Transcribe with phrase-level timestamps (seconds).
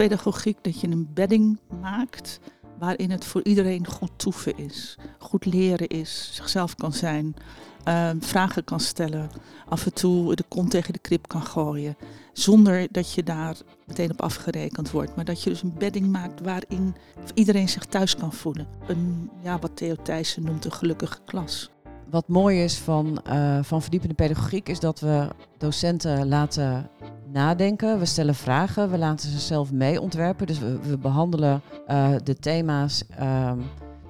[0.00, 2.40] Pedagogiek dat je een bedding maakt
[2.78, 4.98] waarin het voor iedereen goed toeven is.
[5.18, 7.34] Goed leren is, zichzelf kan zijn,
[7.88, 9.30] uh, vragen kan stellen,
[9.68, 11.96] af en toe de kont tegen de krip kan gooien.
[12.32, 15.16] Zonder dat je daar meteen op afgerekend wordt.
[15.16, 16.94] Maar dat je dus een bedding maakt waarin
[17.34, 18.66] iedereen zich thuis kan voelen.
[18.86, 21.70] Een, ja, wat Theo Thijssen noemt een gelukkige klas.
[22.10, 25.28] Wat mooi is van, uh, van verdiepende pedagogiek is dat we
[25.58, 26.90] docenten laten
[27.32, 27.98] nadenken.
[27.98, 30.46] We stellen vragen, we laten ze zelf mee ontwerpen.
[30.46, 33.52] Dus we, we behandelen uh, de thema's uh,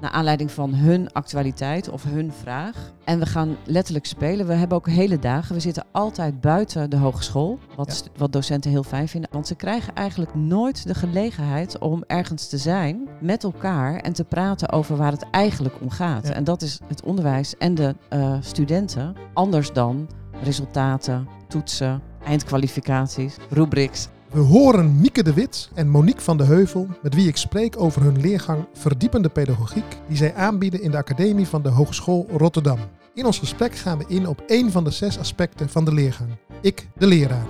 [0.00, 2.92] naar aanleiding van hun actualiteit of hun vraag.
[3.04, 4.46] En we gaan letterlijk spelen.
[4.46, 5.54] We hebben ook hele dagen.
[5.54, 8.10] We zitten altijd buiten de hogeschool, wat, ja.
[8.18, 9.30] wat docenten heel fijn vinden.
[9.32, 14.24] Want ze krijgen eigenlijk nooit de gelegenheid om ergens te zijn met elkaar en te
[14.24, 16.26] praten over waar het eigenlijk om gaat.
[16.26, 16.32] Ja.
[16.32, 19.14] En dat is het onderwijs en de uh, studenten.
[19.34, 20.08] Anders dan
[20.42, 24.08] resultaten, toetsen, eindkwalificaties, rubrics.
[24.32, 28.02] We horen Mieke de Wit en Monique van de Heuvel, met wie ik spreek over
[28.02, 32.78] hun leergang Verdiepende Pedagogiek, die zij aanbieden in de Academie van de Hogeschool Rotterdam.
[33.14, 36.30] In ons gesprek gaan we in op één van de zes aspecten van de leergang.
[36.60, 37.46] Ik, de leraar.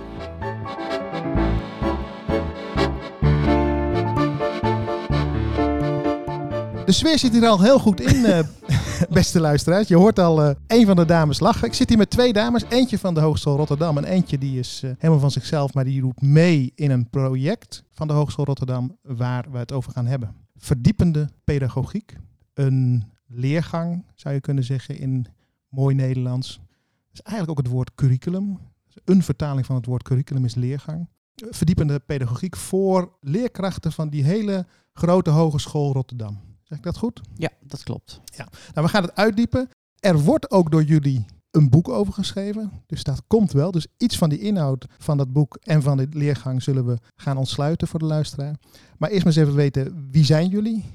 [6.85, 8.39] De sfeer zit hier al heel goed in, uh,
[9.09, 9.87] beste luisteraars.
[9.87, 11.67] Je hoort al uh, een van de dames lachen.
[11.67, 12.63] Ik zit hier met twee dames.
[12.69, 16.01] Eentje van de Hogeschool Rotterdam en eentje die is uh, helemaal van zichzelf, maar die
[16.01, 20.35] doet mee in een project van de Hogeschool Rotterdam waar we het over gaan hebben.
[20.57, 22.15] Verdiepende pedagogiek.
[22.53, 25.27] Een leergang, zou je kunnen zeggen in
[25.69, 26.55] mooi Nederlands.
[26.57, 28.59] Dat is eigenlijk ook het woord curriculum.
[29.05, 31.07] Een vertaling van het woord curriculum is leergang.
[31.49, 36.39] Verdiepende pedagogiek voor leerkrachten van die hele grote Hogeschool Rotterdam.
[36.71, 37.21] Zeg ik dat goed?
[37.35, 38.21] Ja, dat klopt.
[38.25, 38.47] Ja.
[38.73, 39.69] Nou, we gaan het uitdiepen.
[39.99, 42.71] Er wordt ook door jullie een boek over geschreven.
[42.85, 43.71] Dus dat komt wel.
[43.71, 47.37] Dus iets van die inhoud van dat boek en van de leergang zullen we gaan
[47.37, 48.55] ontsluiten voor de luisteraar.
[48.97, 50.85] Maar eerst maar eens even weten, wie zijn jullie?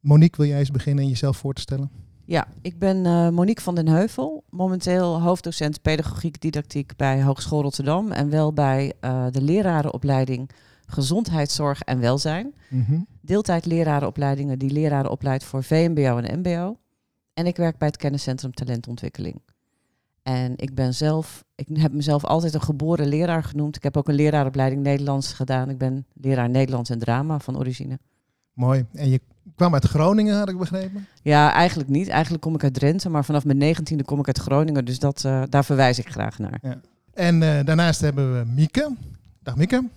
[0.00, 1.90] Monique, wil jij eens beginnen en jezelf voor te stellen?
[2.24, 8.12] Ja, ik ben uh, Monique van den Heuvel, momenteel hoofddocent pedagogiek didactiek bij Hogeschool Rotterdam
[8.12, 10.50] en wel bij uh, de lerarenopleiding
[10.92, 12.54] gezondheidszorg en welzijn.
[12.68, 13.06] Mm-hmm.
[13.20, 16.76] Deeltijd lerarenopleidingen die leraren opleidt voor VMBO en MBO.
[17.34, 19.40] En ik werk bij het kenniscentrum talentontwikkeling.
[20.22, 23.76] En ik ben zelf, ik heb mezelf altijd een geboren leraar genoemd.
[23.76, 25.70] Ik heb ook een leraaropleiding Nederlands gedaan.
[25.70, 27.98] Ik ben leraar Nederlands en drama van origine.
[28.52, 28.84] Mooi.
[28.92, 29.20] En je
[29.54, 31.06] kwam uit Groningen, had ik begrepen?
[31.22, 32.08] Ja, eigenlijk niet.
[32.08, 34.84] Eigenlijk kom ik uit Drenthe, maar vanaf mijn negentiende kom ik uit Groningen.
[34.84, 36.58] Dus dat, uh, daar verwijs ik graag naar.
[36.62, 36.80] Ja.
[37.12, 38.96] En uh, daarnaast hebben we Mieke.
[39.42, 39.88] Dag Mieke.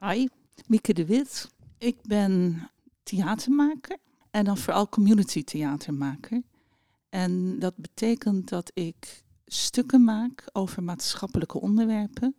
[0.00, 0.26] Hi,
[0.66, 1.50] Mieke de Wit.
[1.78, 2.62] Ik ben
[3.02, 3.96] theatermaker
[4.30, 6.42] en dan vooral community theatermaker.
[7.08, 12.36] En dat betekent dat ik stukken maak over maatschappelijke onderwerpen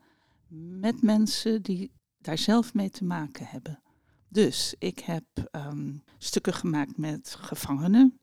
[0.79, 3.81] met mensen die daar zelf mee te maken hebben.
[4.29, 8.19] Dus ik heb um, stukken gemaakt met gevangenen,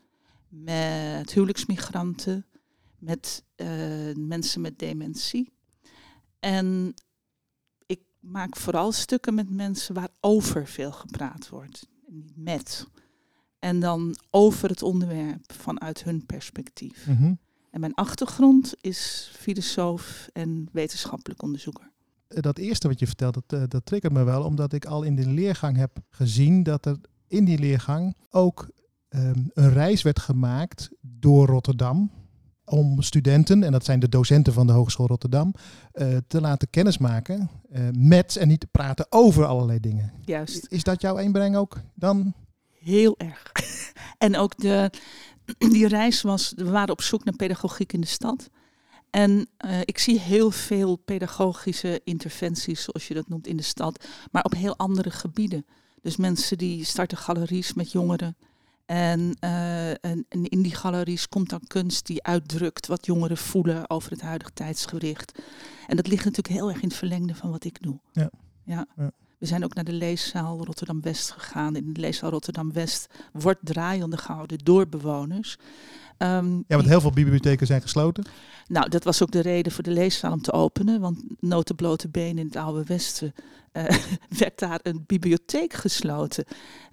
[0.48, 2.46] met huwelijksmigranten,
[2.98, 5.52] met uh, mensen met dementie.
[6.40, 6.94] En
[8.22, 12.86] maak vooral stukken met mensen waarover veel gepraat wordt, niet met.
[13.58, 17.06] En dan over het onderwerp vanuit hun perspectief.
[17.06, 17.38] Mm-hmm.
[17.70, 21.92] En mijn achtergrond is filosoof en wetenschappelijk onderzoeker
[22.40, 25.16] dat eerste wat je vertelt, dat, uh, dat triggert me wel, omdat ik al in
[25.16, 26.96] de leergang heb gezien dat er
[27.28, 28.70] in die leergang ook
[29.08, 32.10] um, een reis werd gemaakt door Rotterdam
[32.64, 35.54] om studenten, en dat zijn de docenten van de Hogeschool Rotterdam,
[35.94, 40.12] uh, te laten kennismaken uh, met en niet te praten over allerlei dingen.
[40.24, 40.66] Juist.
[40.68, 42.34] Is dat jouw inbreng ook dan?
[42.80, 43.52] Heel erg.
[44.18, 44.90] en ook de,
[45.72, 48.50] die reis was, we waren op zoek naar pedagogiek in de stad.
[49.10, 54.04] En uh, ik zie heel veel pedagogische interventies, zoals je dat noemt, in de stad,
[54.30, 55.66] maar op heel andere gebieden.
[56.00, 58.36] Dus mensen die starten galeries met jongeren.
[58.86, 63.90] En, uh, en, en, in die galeries komt dan kunst die uitdrukt wat jongeren voelen
[63.90, 65.38] over het huidige tijdsgericht.
[65.86, 67.98] En dat ligt natuurlijk heel erg in het verlengde van wat ik doe.
[68.12, 68.30] Ja.
[68.64, 68.86] ja.
[68.96, 69.10] ja.
[69.38, 71.76] We zijn ook naar de leeszaal Rotterdam-West gegaan.
[71.76, 75.58] In de leeszaal Rotterdam-West wordt draaiende gehouden door bewoners.
[76.22, 78.24] Um, ja, want heel veel bibliotheken zijn gesloten.
[78.66, 81.00] Nou, dat was ook de reden voor de leeszaal om te openen.
[81.00, 83.34] Want notenblote benen in het oude Westen
[83.72, 83.84] uh,
[84.38, 86.44] werd daar een bibliotheek gesloten.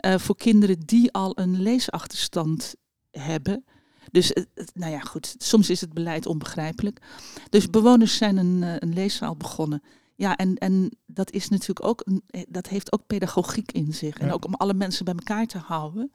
[0.05, 2.75] Uh, voor kinderen die al een leesachterstand
[3.11, 3.65] hebben.
[4.11, 4.43] Dus, uh,
[4.73, 7.01] nou ja, goed, soms is het beleid onbegrijpelijk.
[7.49, 9.81] Dus bewoners zijn een, een leeszaal begonnen.
[10.15, 14.19] Ja, en, en dat is natuurlijk ook, een, dat heeft ook pedagogiek in zich.
[14.19, 14.25] Ja.
[14.25, 16.11] En ook om alle mensen bij elkaar te houden.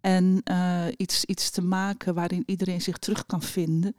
[0.00, 3.96] En uh, iets, iets te maken waarin iedereen zich terug kan vinden.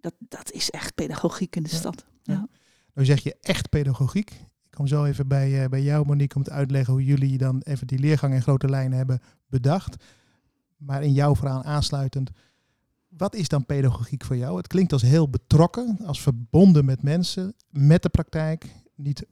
[0.00, 1.76] Dat, dat is echt pedagogiek in de ja.
[1.76, 2.04] stad.
[2.22, 2.48] Ja.
[2.94, 4.30] Nou zeg je echt pedagogiek.
[4.30, 7.60] Ik kom zo even bij, uh, bij jou, Monique, om te uitleggen hoe jullie dan
[7.60, 10.04] even die leergang in grote lijnen hebben bedacht.
[10.76, 12.30] Maar in jouw verhaal aansluitend,
[13.08, 14.56] wat is dan pedagogiek voor jou?
[14.56, 18.66] Het klinkt als heel betrokken, als verbonden met mensen, met de praktijk.
[18.94, 19.26] Niet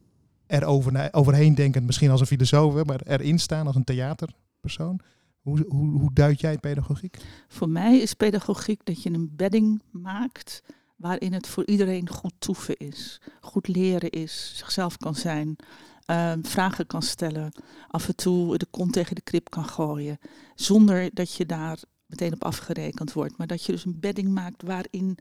[0.46, 0.64] er
[1.12, 5.00] overheen denkend, misschien als een filosoof, maar erin staan als een theaterpersoon.
[5.40, 7.16] Hoe, hoe, hoe duid jij pedagogiek?
[7.48, 10.62] Voor mij is pedagogiek dat je een bedding maakt
[10.96, 15.56] waarin het voor iedereen goed toeven is, goed leren is, zichzelf kan zijn,
[16.04, 17.52] ehm, vragen kan stellen,
[17.88, 20.18] af en toe de kont tegen de krip kan gooien,
[20.54, 24.62] zonder dat je daar meteen op afgerekend wordt, maar dat je dus een bedding maakt
[24.62, 25.18] waarin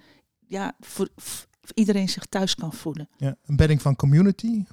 [0.47, 3.09] ja, voor, voor iedereen zich thuis kan voelen.
[3.17, 4.63] Ja, een bedding van community?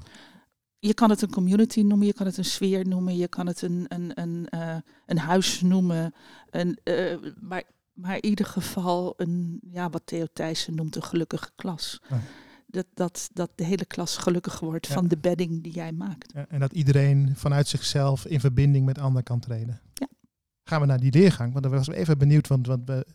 [0.79, 3.63] Je kan het een community noemen, je kan het een sfeer noemen, je kan het
[3.63, 4.77] een, een, een, uh,
[5.07, 6.15] een huis noemen.
[6.51, 7.63] Een, uh, maar,
[7.93, 12.01] maar in ieder geval een, ja, wat Theo Thijssen noemt, een gelukkige klas.
[12.67, 16.33] Dat, dat, dat de hele klas gelukkig wordt van de bedding die jij maakt.
[16.33, 19.81] Ja, en dat iedereen vanuit zichzelf in verbinding met anderen kan treden.
[19.95, 20.09] Ja.
[20.65, 23.07] Gaan we naar die leergang, want daar was ik even benieuwd, want, want we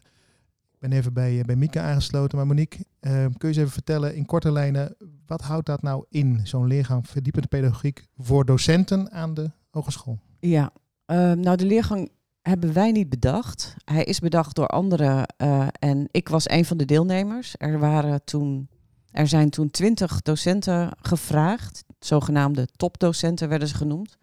[0.81, 2.37] ben even bij, eh, bij Mieke aangesloten.
[2.37, 4.95] Maar Monique, uh, kun je eens even vertellen in korte lijnen,
[5.31, 10.19] wat houdt dat nou in, zo'n leergang verdiepende pedagogiek voor docenten aan de hogeschool?
[10.39, 10.71] Ja,
[11.07, 12.11] uh, nou de leergang
[12.41, 13.75] hebben wij niet bedacht.
[13.85, 17.55] Hij is bedacht door anderen uh, en ik was een van de deelnemers.
[17.57, 18.69] Er, waren toen,
[19.11, 24.17] er zijn toen twintig docenten gevraagd, zogenaamde topdocenten werden ze genoemd.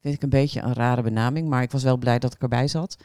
[0.00, 2.68] Vind ik een beetje een rare benaming, maar ik was wel blij dat ik erbij
[2.68, 2.96] zat.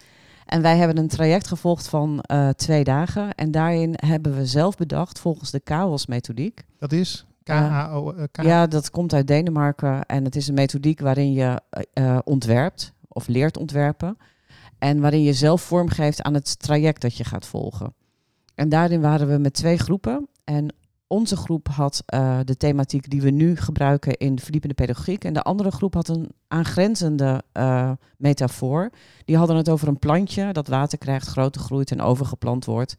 [0.45, 3.35] En wij hebben een traject gevolgd van uh, twee dagen.
[3.35, 6.63] En daarin hebben we zelf bedacht, volgens de KAOS-methodiek.
[6.77, 7.27] Dat is?
[7.49, 8.13] K-A-O...
[8.13, 10.05] Uh, ja, dat komt uit Denemarken.
[10.05, 11.61] En het is een methodiek waarin je
[11.93, 14.17] uh, ontwerpt of leert ontwerpen.
[14.77, 17.93] En waarin je zelf vormgeeft aan het traject dat je gaat volgen.
[18.55, 20.27] En daarin waren we met twee groepen.
[20.43, 20.73] En
[21.07, 25.23] onze groep had uh, de thematiek die we nu gebruiken in de verdiepende pedagogiek.
[25.23, 28.89] En de andere groep had een aangrenzende uh, metafoor.
[29.25, 32.95] Die hadden het over een plantje dat water krijgt, groter groeit en overgeplant wordt.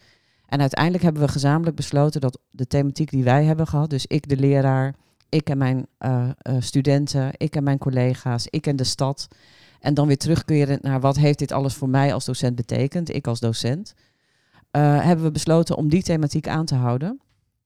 [0.51, 4.29] En uiteindelijk hebben we gezamenlijk besloten dat de thematiek die wij hebben gehad, dus ik
[4.29, 4.95] de leraar,
[5.29, 9.29] ik en mijn uh, studenten, ik en mijn collega's, ik en de stad.
[9.81, 13.27] En dan weer terugkeren naar wat heeft dit alles voor mij als docent betekend, ik
[13.27, 13.95] als docent.
[14.71, 17.21] hebben we besloten om die thematiek aan te houden.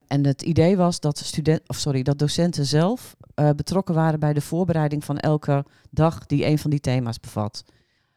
[0.07, 4.33] En het idee was dat, student, of sorry, dat docenten zelf uh, betrokken waren bij
[4.33, 7.65] de voorbereiding van elke dag die een van die thema's bevat.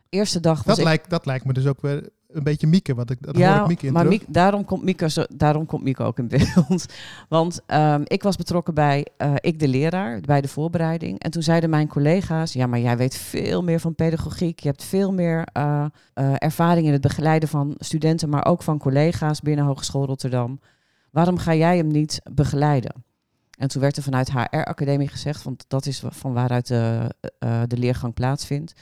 [0.09, 3.09] Eerste dag was dat, lijkt, dat lijkt me dus ook weer een beetje Mieke, wat
[3.09, 5.83] ik, dat ja, hoor ik Mieke in maar Mieke, daarom, komt Mieke zo, daarom komt
[5.83, 6.85] Mieke ook in beeld.
[7.29, 11.19] Want um, ik was betrokken bij, uh, ik de leraar, bij de voorbereiding.
[11.19, 14.59] En toen zeiden mijn collega's, ja, maar jij weet veel meer van pedagogiek.
[14.59, 19.41] Je hebt veel meer uh, ervaring in het begeleiden van studenten, maar ook van collega's
[19.41, 20.59] binnen Hogeschool Rotterdam.
[21.11, 23.05] Waarom ga jij hem niet begeleiden?
[23.57, 27.11] En toen werd er vanuit HR-academie gezegd, want dat is van waaruit de,
[27.67, 28.73] de leergang plaatsvindt.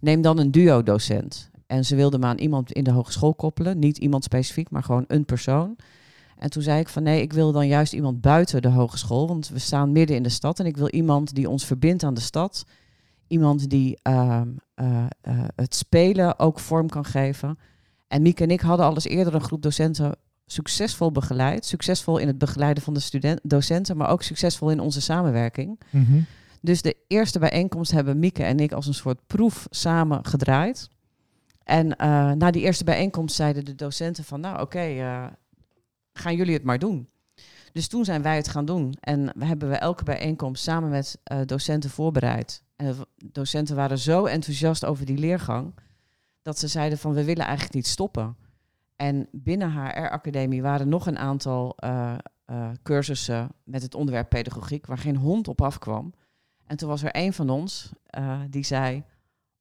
[0.00, 1.50] Neem dan een duo-docent.
[1.66, 3.78] En ze wilden me aan iemand in de hogeschool koppelen.
[3.78, 5.76] Niet iemand specifiek, maar gewoon een persoon.
[6.38, 9.28] En toen zei ik van nee, ik wil dan juist iemand buiten de hogeschool.
[9.28, 10.60] Want we staan midden in de stad.
[10.60, 12.64] En ik wil iemand die ons verbindt aan de stad.
[13.26, 14.40] Iemand die uh,
[14.80, 15.04] uh,
[15.54, 17.58] het spelen ook vorm kan geven.
[18.08, 20.14] En Mieke en ik hadden al eens eerder een groep docenten
[20.46, 21.64] succesvol begeleid.
[21.64, 25.80] Succesvol in het begeleiden van de student, docenten, maar ook succesvol in onze samenwerking.
[25.90, 26.26] Mm
[26.60, 30.88] Dus de eerste bijeenkomst hebben Mieke en ik als een soort proef samen gedraaid.
[31.66, 35.26] En uh, na die eerste bijeenkomst zeiden de docenten van, nou oké, uh,
[36.12, 37.08] gaan jullie het maar doen.
[37.72, 38.94] Dus toen zijn wij het gaan doen.
[39.00, 42.62] En we hebben we elke bijeenkomst samen met uh, docenten voorbereid.
[42.76, 45.74] En docenten waren zo enthousiast over die leergang,
[46.42, 48.36] dat ze zeiden van, we willen eigenlijk niet stoppen.
[48.96, 51.76] En binnen HR-academie waren nog een aantal
[52.82, 56.14] cursussen met het onderwerp pedagogiek, waar geen hond op afkwam.
[56.66, 57.92] En toen was er een van ons
[58.50, 59.04] die zei: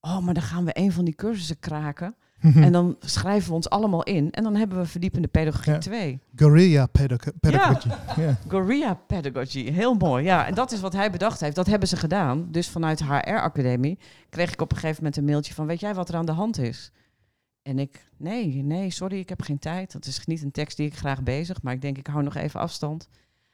[0.05, 2.15] Oh, maar dan gaan we een van die cursussen kraken.
[2.55, 4.31] en dan schrijven we ons allemaal in.
[4.31, 5.79] En dan hebben we verdiepende pedagogie ja.
[5.79, 6.19] 2.
[6.35, 7.87] Guerrilla pedagogy.
[7.87, 8.23] Ja.
[8.23, 8.37] ja.
[8.47, 9.71] Guerrilla pedagogy.
[9.71, 10.23] Heel mooi.
[10.23, 11.55] Ja, en dat is wat hij bedacht heeft.
[11.55, 12.47] Dat hebben ze gedaan.
[12.51, 15.65] Dus vanuit HR-academie kreeg ik op een gegeven moment een mailtje van...
[15.65, 16.91] Weet jij wat er aan de hand is?
[17.61, 19.91] En ik, nee, nee, sorry, ik heb geen tijd.
[19.91, 22.35] Dat is niet een tekst die ik graag bezig, maar ik denk, ik hou nog
[22.35, 23.07] even afstand.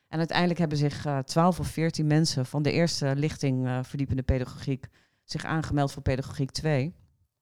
[0.08, 4.22] En uiteindelijk hebben zich uh, 12 of 14 mensen van de eerste lichting uh, verdiepende
[4.22, 4.88] pedagogiek
[5.32, 6.94] zich aangemeld voor pedagogiek 2.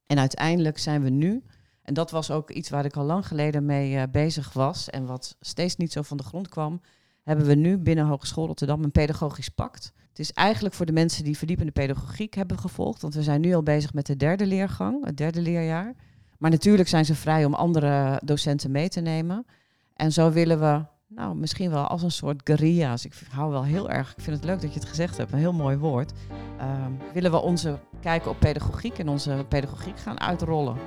[0.05, 1.43] En uiteindelijk zijn we nu,
[1.81, 5.05] en dat was ook iets waar ik al lang geleden mee uh, bezig was en
[5.05, 6.81] wat steeds niet zo van de grond kwam,
[7.23, 9.93] hebben we nu binnen Hogeschool Rotterdam een pedagogisch pact.
[10.09, 13.53] Het is eigenlijk voor de mensen die verdiepende pedagogiek hebben gevolgd, want we zijn nu
[13.53, 15.93] al bezig met de derde leergang, het derde leerjaar.
[16.37, 19.45] Maar natuurlijk zijn ze vrij om andere docenten mee te nemen.
[19.93, 23.05] En zo willen we nou, misschien wel als een soort guerrilla's.
[23.05, 25.39] Ik hou wel heel erg, ik vind het leuk dat je het gezegd hebt, een
[25.39, 26.11] heel mooi woord.
[26.57, 30.77] Ehm, willen we onze kijken op pedagogiek en onze pedagogiek gaan uitrollen.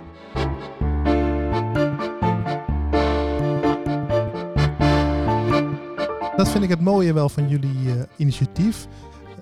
[6.36, 8.86] Dat vind ik het mooie wel van jullie uh, initiatief.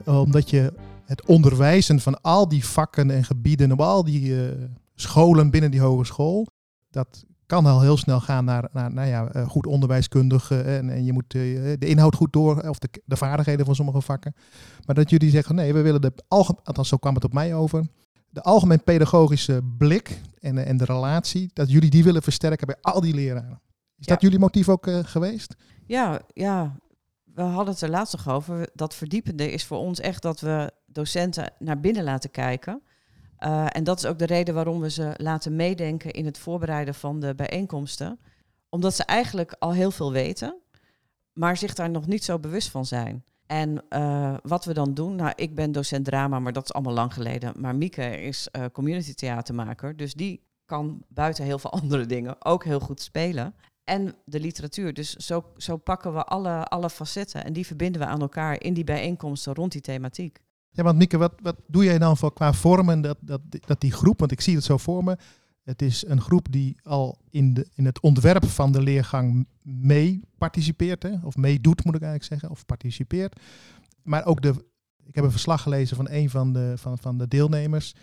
[0.04, 0.72] Omdat je
[1.04, 4.50] het onderwijzen van al die vakken en gebieden op al die uh,
[4.94, 6.46] scholen binnen die hogeschool,
[6.90, 11.04] dat kan al heel snel gaan naar, naar nou ja, uh, goed onderwijskundig en, en,
[11.04, 14.34] je moet de inhoud goed door, of de, de, vaardigheden van sommige vakken.
[14.86, 17.54] Maar dat jullie zeggen, nee, we willen de algemeen, althans zo kwam het op mij
[17.54, 17.86] over,
[18.28, 23.00] de algemeen pedagogische blik en, en de relatie, dat jullie die willen versterken bij al
[23.00, 23.60] die leraren.
[23.98, 24.12] Is ja.
[24.12, 25.56] dat jullie motief ook geweest?
[25.86, 26.76] Ja, ja,
[27.34, 28.68] we hadden het er laatst nog over.
[28.74, 32.82] Dat verdiepende is voor ons echt dat we docenten naar binnen laten kijken.
[33.44, 36.94] Uh, en dat is ook de reden waarom we ze laten meedenken in het voorbereiden
[36.94, 38.18] van de bijeenkomsten.
[38.68, 40.56] Omdat ze eigenlijk al heel veel weten,
[41.32, 43.24] maar zich daar nog niet zo bewust van zijn.
[43.46, 46.92] En uh, wat we dan doen, nou, ik ben docent drama, maar dat is allemaal
[46.92, 47.52] lang geleden.
[47.56, 52.64] Maar Mieke is uh, community theatermaker, dus die kan buiten heel veel andere dingen ook
[52.64, 53.54] heel goed spelen
[53.84, 54.94] en de literatuur.
[54.94, 58.74] Dus zo, zo pakken we alle, alle facetten en die verbinden we aan elkaar in
[58.74, 60.40] die bijeenkomsten rond die thematiek.
[60.70, 63.92] Ja, want Mieke, wat, wat doe jij dan voor qua vormen dat, dat, dat die
[63.92, 65.16] groep, want ik zie het zo voor me,
[65.62, 70.20] het is een groep die al in, de, in het ontwerp van de leergang mee
[70.38, 71.14] participeert, hè?
[71.22, 73.40] of meedoet moet ik eigenlijk zeggen, of participeert.
[74.02, 74.64] Maar ook de,
[75.04, 77.94] ik heb een verslag gelezen van een van de, van, van de deelnemers.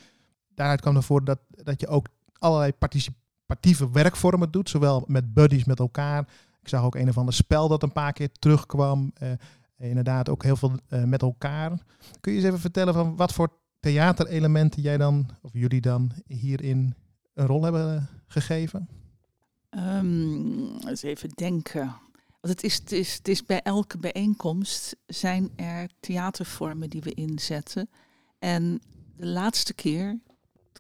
[0.56, 2.08] Daaruit kwam ervoor dat, dat je ook
[2.40, 6.28] allerlei participatie participatieve werkvormen doet, zowel met buddies met elkaar.
[6.62, 9.12] Ik zag ook een of ander spel dat een paar keer terugkwam.
[9.24, 9.30] Uh,
[9.78, 11.80] inderdaad ook heel veel uh, met elkaar.
[12.20, 16.96] Kun je eens even vertellen van wat voor theaterelementen jij dan, of jullie dan, hierin
[17.34, 18.88] een rol hebben gegeven?
[19.70, 21.96] Um, eens even denken.
[22.42, 27.14] Want het is, het, is, het is bij elke bijeenkomst zijn er theatervormen die we
[27.14, 27.90] inzetten.
[28.40, 28.82] En
[29.16, 30.20] de laatste keer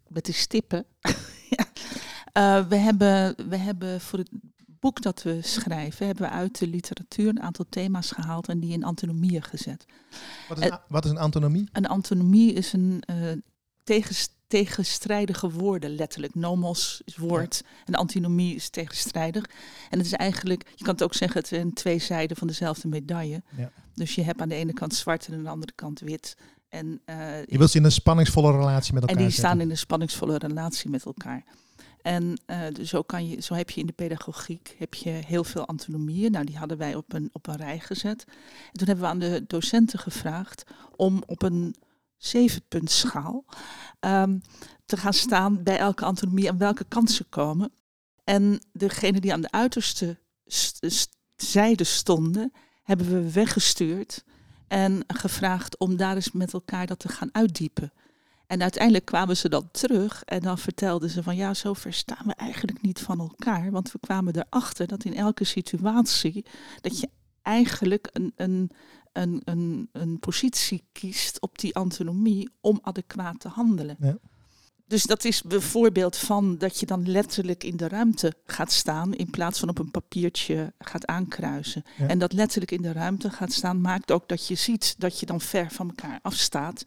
[0.08, 0.86] met de stippen
[2.38, 4.30] Uh, we, hebben, we hebben voor het
[4.80, 8.74] boek dat we schrijven, hebben we uit de literatuur een aantal thema's gehaald en die
[8.74, 9.86] in antonomieën gezet.
[10.48, 11.70] Wat is, uh, wat is een antonomie?
[11.72, 13.32] Een antonomie is een uh,
[13.84, 16.36] tegenst tegenstrijdige woorden, letterlijk.
[16.36, 17.72] Nomos is woord ja.
[17.86, 19.46] en antinomie is tegenstrijdig.
[19.90, 22.88] En het is eigenlijk, je kan het ook zeggen, het zijn twee zijden van dezelfde
[22.88, 23.44] medaille.
[23.58, 23.72] Ja.
[23.94, 26.38] Dus je hebt aan de ene kant zwart en aan de andere kant wit.
[26.70, 29.50] En, uh, je wilt ze in een spanningsvolle relatie met elkaar En die zetten.
[29.50, 31.44] staan in een spanningsvolle relatie met elkaar.
[32.08, 35.66] En uh, zo, kan je, zo heb je in de pedagogiek heb je heel veel
[35.66, 36.32] antonomieën.
[36.32, 38.24] Nou, die hadden wij op een, op een rij gezet.
[38.72, 40.64] En toen hebben we aan de docenten gevraagd
[40.96, 41.76] om op een
[42.18, 43.46] zevenpuntschaal
[44.00, 44.42] um,
[44.86, 47.72] te gaan staan bij elke antonomie en welke kansen komen.
[48.24, 52.52] En degene die aan de uiterste st zijde stonden,
[52.84, 54.24] hebben we weggestuurd
[54.68, 57.92] en gevraagd om daar eens met elkaar dat te gaan uitdiepen.
[58.48, 62.34] En uiteindelijk kwamen ze dan terug en dan vertelden ze van ja, zo verstaan we
[62.34, 63.72] eigenlijk niet van elkaar.
[63.72, 66.46] Want we kwamen erachter dat in elke situatie
[66.82, 67.10] dat je
[67.42, 68.72] eigenlijk een, een,
[69.14, 73.96] een, een, een positie kiest op die antonomie om adequaat te handelen.
[74.00, 74.18] Ja.
[74.88, 79.30] Dus dat is bijvoorbeeld van dat je dan letterlijk in de ruimte gaat staan in
[79.30, 81.84] plaats van op een papiertje gaat aankruisen.
[81.98, 82.08] Ja.
[82.08, 85.26] En dat letterlijk in de ruimte gaat staan maakt ook dat je ziet dat je
[85.26, 86.84] dan ver van elkaar afstaat.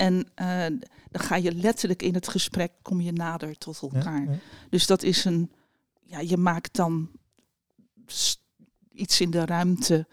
[0.00, 0.78] En uh,
[1.10, 4.24] dan ga je letterlijk in het gesprek, kom je nader tot elkaar.
[4.24, 4.38] Ja, ja.
[4.70, 5.50] Dus dat is een,
[6.02, 7.10] ja, je maakt dan
[8.92, 10.06] iets in de ruimte.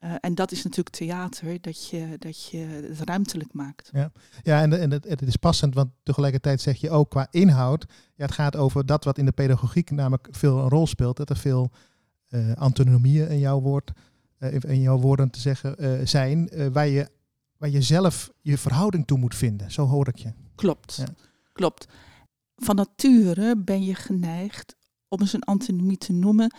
[0.00, 3.90] Uh, en dat is natuurlijk theater, dat je, dat je het ruimtelijk maakt.
[3.92, 4.12] Ja,
[4.42, 8.24] ja en, en het, het is passend, want tegelijkertijd zeg je ook qua inhoud, ja,
[8.24, 11.36] het gaat over dat wat in de pedagogiek namelijk veel een rol speelt, dat er
[11.36, 11.70] veel
[12.28, 13.92] uh, antonomieën in jouw woord,
[14.66, 17.08] in jouw woorden te zeggen zijn, waar je
[17.62, 19.70] waar je zelf je verhouding toe moet vinden.
[19.70, 20.32] Zo hoor ik je.
[20.54, 21.06] Klopt, ja.
[21.52, 21.86] klopt.
[22.56, 24.76] Van nature ben je geneigd,
[25.08, 26.54] om eens een antonomie te noemen,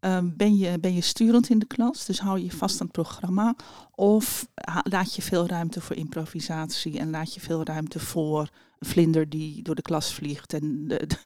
[0.00, 2.94] uh, ben, je, ben je sturend in de klas, dus hou je vast aan het
[2.94, 3.56] programma,
[3.94, 4.48] of
[4.82, 9.62] laat je veel ruimte voor improvisatie en laat je veel ruimte voor een vlinder die
[9.62, 11.18] door de klas vliegt en de, de,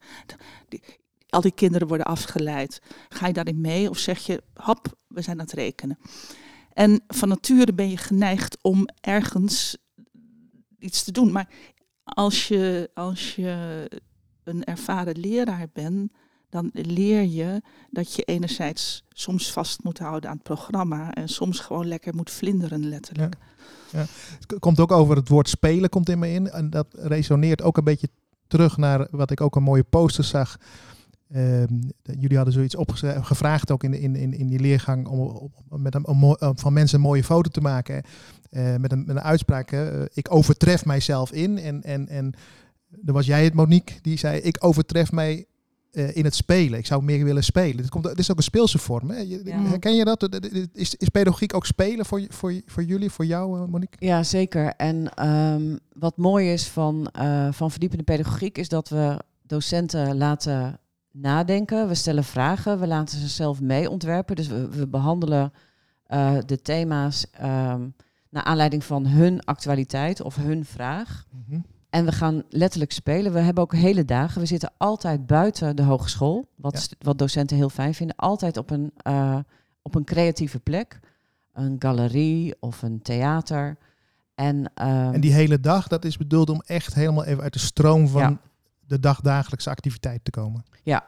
[0.69, 0.81] de,
[1.29, 2.83] al die kinderen worden afgeleid.
[3.09, 5.99] Ga je daarin mee of zeg je, hop, we zijn aan het rekenen.
[6.77, 9.77] En van nature ben je geneigd om ergens
[10.79, 11.33] iets te doen.
[11.33, 11.49] Maar
[12.05, 13.89] als je, als je
[14.45, 16.13] een ervaren leraar bent,
[16.51, 21.61] dan leer je dat je enerzijds soms vast moet houden aan het programma en soms
[21.61, 23.37] gewoon lekker moet vlinderen, letterlijk.
[23.93, 24.07] Ja.
[24.39, 26.51] Het komt ook over het woord spelen, komt in me in.
[26.51, 28.09] En dat resoneert ook een beetje
[28.47, 30.57] terug naar wat ik ook een mooie poster zag.
[31.33, 32.77] Ehm, jullie hadden zoiets
[33.21, 36.99] gevraagd ook in, in, in, in die leergang om, om met een, om, van mensen
[36.99, 38.03] een mooie foto te maken.
[38.51, 39.71] Uh, met, een, met een uitspraak.
[40.15, 41.59] ik overtref mijzelf in.
[41.59, 42.35] En, en, en
[42.89, 45.47] dan was jij het, Monique, die zei: Ik overtref mij
[45.93, 46.79] uh, in het spelen.
[46.79, 47.77] Ik zou meer willen spelen.
[47.77, 49.11] Dit, komt, dit is ook een speelse vorm.
[49.11, 49.19] Hè?
[49.19, 49.63] Ja.
[49.63, 50.45] Herken je dat?
[50.73, 54.07] Is, is pedagogiek ook spelen voor, voor, voor jullie, voor jou, Monique?
[54.07, 54.67] Ja, zeker.
[54.77, 57.09] En um, wat mooi is van,
[57.51, 60.81] van verdiepende pedagogiek is dat we docenten laten
[61.21, 61.89] nadenken.
[61.89, 64.37] We stellen vragen, we laten ze zelf mee ontwerpen.
[64.37, 65.53] Dus we, we behandelen
[66.47, 67.95] de thema's um,
[68.31, 71.27] naar aanleiding van hun actualiteit of hun vraag.
[71.31, 71.65] Mm -hmm.
[71.91, 73.33] En we gaan letterlijk spelen.
[73.33, 74.41] We hebben ook hele dagen.
[74.41, 76.49] We zitten altijd buiten de hogeschool.
[76.57, 78.17] Wat, wat docenten heel fijn vinden.
[78.17, 79.39] Altijd op een, uh,
[79.83, 81.01] op een creatieve plek.
[81.53, 83.77] Een galerie of een theater.
[84.35, 87.59] En, um, en die hele dag, dat is bedoeld om echt helemaal even uit de
[87.59, 88.41] stroom van ja.
[88.87, 90.65] De dagdagelijkse activiteit te komen.
[90.83, 91.05] Ja.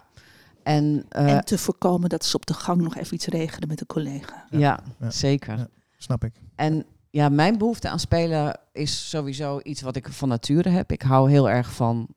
[0.62, 3.80] En, uh, en te voorkomen dat ze op de gang nog even iets regelen met
[3.80, 4.47] een collega.
[4.50, 5.11] Ja, ja.
[5.11, 5.68] zeker.
[5.97, 6.32] snap ik.
[6.54, 10.92] En ja, mijn behoefte aan spelen is sowieso iets wat ik van nature heb.
[10.92, 12.08] Ik hou heel erg van,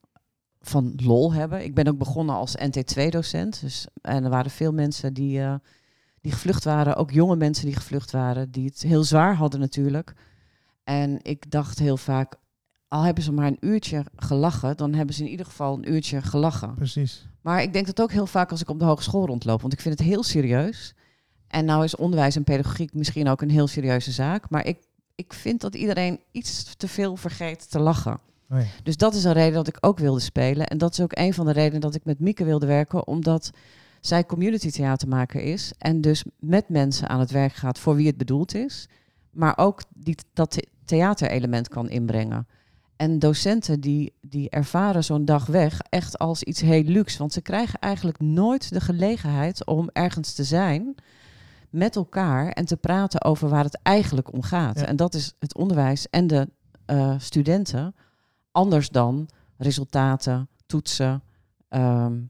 [0.62, 1.63] van lol hebben.
[1.63, 3.62] Ik ben ook begonnen als NT2-docent.
[3.62, 5.56] Dus, en er waren veel mensen die, uh,
[6.22, 6.96] die gevlucht waren.
[6.96, 8.51] Ook jonge mensen die gevlucht waren.
[8.51, 10.13] Die het heel zwaar hadden natuurlijk.
[10.84, 12.36] En ik dacht heel vaak,
[12.91, 16.21] al hebben ze maar een uurtje gelachen, dan hebben ze in ieder geval een uurtje
[16.21, 16.74] gelachen.
[16.74, 17.27] Precies.
[17.41, 19.81] Maar ik denk dat ook heel vaak als ik op de hogeschool rondloop, want ik
[19.81, 20.93] vind het heel serieus.
[21.48, 24.50] En nou is onderwijs en pedagogiek misschien ook een heel serieuze zaak.
[24.50, 24.77] Maar ik,
[25.15, 28.19] ik vind dat iedereen iets te veel vergeet te lachen.
[28.50, 28.65] Oh ja.
[28.83, 30.67] Dus dat is een reden dat ik ook wilde spelen.
[30.67, 33.07] En dat is ook een van de redenen dat ik met Mieke wilde werken.
[33.07, 33.51] Omdat
[34.00, 35.74] zij community theatermaker is.
[35.77, 38.88] En dus met mensen aan het werk gaat voor wie het bedoeld is.
[39.29, 42.48] Maar ook die, dat theaterelement kan inbrengen.
[43.01, 47.17] En docenten die, die ervaren zo'n dag weg echt als iets heel luxe.
[47.17, 50.95] Want ze krijgen eigenlijk nooit de gelegenheid om ergens te zijn
[51.69, 54.82] met elkaar en te praten over waar het eigenlijk om gaat.
[54.82, 56.49] En dat is het onderwijs en de
[56.88, 57.95] uh, studenten.
[58.52, 61.23] Anders dan resultaten, toetsen,
[61.69, 62.30] um,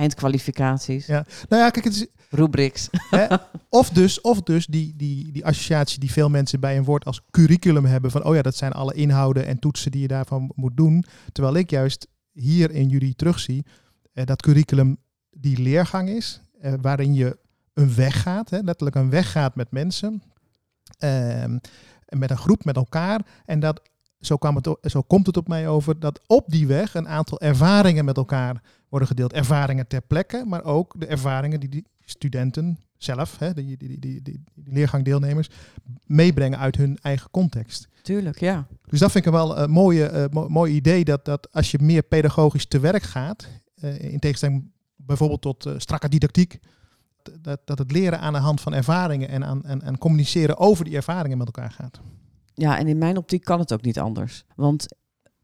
[0.00, 1.06] eindkwalificaties.
[1.06, 2.06] Ja, nou ja, kijk, het is.
[2.30, 2.88] Rubrics.
[2.90, 3.26] Hè,
[3.80, 7.20] of dus, of dus die, die, die associatie die veel mensen bij een woord als
[7.30, 8.10] curriculum hebben.
[8.10, 11.04] Van oh ja, dat zijn alle inhouden en toetsen die je daarvan moet doen.
[11.32, 13.66] Terwijl ik juist hier in jullie terugzie
[14.12, 14.96] eh, dat curriculum
[15.30, 16.40] die leergang is.
[16.60, 17.38] Eh, waarin je
[17.74, 20.22] een weg gaat, hè, letterlijk een weg gaat met mensen,
[21.04, 21.44] uh,
[22.08, 23.20] met een groep, met elkaar.
[23.44, 23.82] En dat,
[24.20, 27.40] zo, kwam het, zo komt het op mij over, dat op die weg een aantal
[27.40, 29.32] ervaringen met elkaar worden gedeeld.
[29.32, 33.98] Ervaringen ter plekke, maar ook de ervaringen die die studenten zelf, hè, die, die, die,
[33.98, 35.48] die, die leergangdeelnemers,
[36.06, 37.88] meebrengen uit hun eigen context.
[38.02, 38.66] Tuurlijk, ja.
[38.86, 42.02] Dus dat vind ik wel een mooie, uh, mooi idee, dat, dat als je meer
[42.02, 43.48] pedagogisch te werk gaat,
[43.84, 46.58] uh, in tegenstelling bijvoorbeeld tot uh, strakke didactiek,
[47.40, 50.84] dat, dat het leren aan de hand van ervaringen en, aan, en, en communiceren over
[50.84, 52.00] die ervaringen met elkaar gaat.
[52.60, 54.44] Ja, en in mijn optiek kan het ook niet anders.
[54.54, 54.86] Want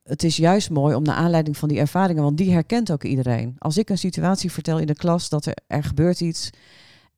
[0.02, 3.54] het is juist mooi om naar aanleiding van die ervaringen, want die herkent ook iedereen.
[3.58, 6.50] Als ik een situatie vertel in de klas dat er, er gebeurt iets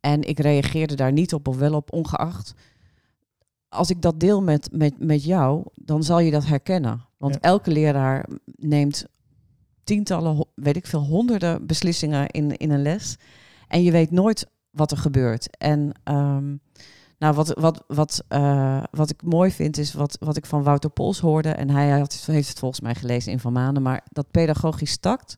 [0.01, 2.55] en ik reageerde daar niet op of wel op, ongeacht.
[3.69, 7.07] Als ik dat deel met, met, met jou, dan zal je dat herkennen.
[7.17, 9.07] Want elke leraar neemt
[9.85, 13.17] tientallen, weet ik veel, honderden beslissingen in, in een les.
[13.69, 15.57] En je weet nooit wat er gebeurt.
[15.57, 16.61] En um,
[17.18, 20.90] nou, wat, wat, wat, uh, wat ik mooi vind is wat, wat ik van Wouter
[20.90, 21.48] Pols hoorde.
[21.48, 23.83] En hij had, heeft het volgens mij gelezen in Van Maanden.
[23.83, 25.37] Maar dat pedagogisch takt.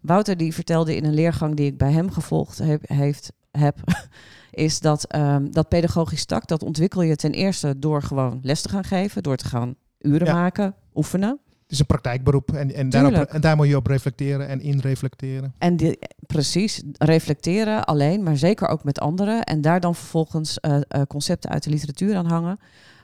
[0.00, 3.78] Wouter die vertelde in een leergang die ik bij hem gevolgd heb, heeft, heb,
[4.50, 8.68] is dat, um, dat pedagogisch takt, dat ontwikkel je ten eerste door gewoon les te
[8.68, 11.40] gaan geven, door te gaan uren maken, oefenen
[11.72, 15.54] is een praktijkberoep en, en, daarop, en daar moet je op reflecteren en in reflecteren.
[15.58, 19.44] En die, precies, reflecteren alleen, maar zeker ook met anderen.
[19.44, 22.58] En daar dan vervolgens uh, uh, concepten uit de literatuur aan hangen.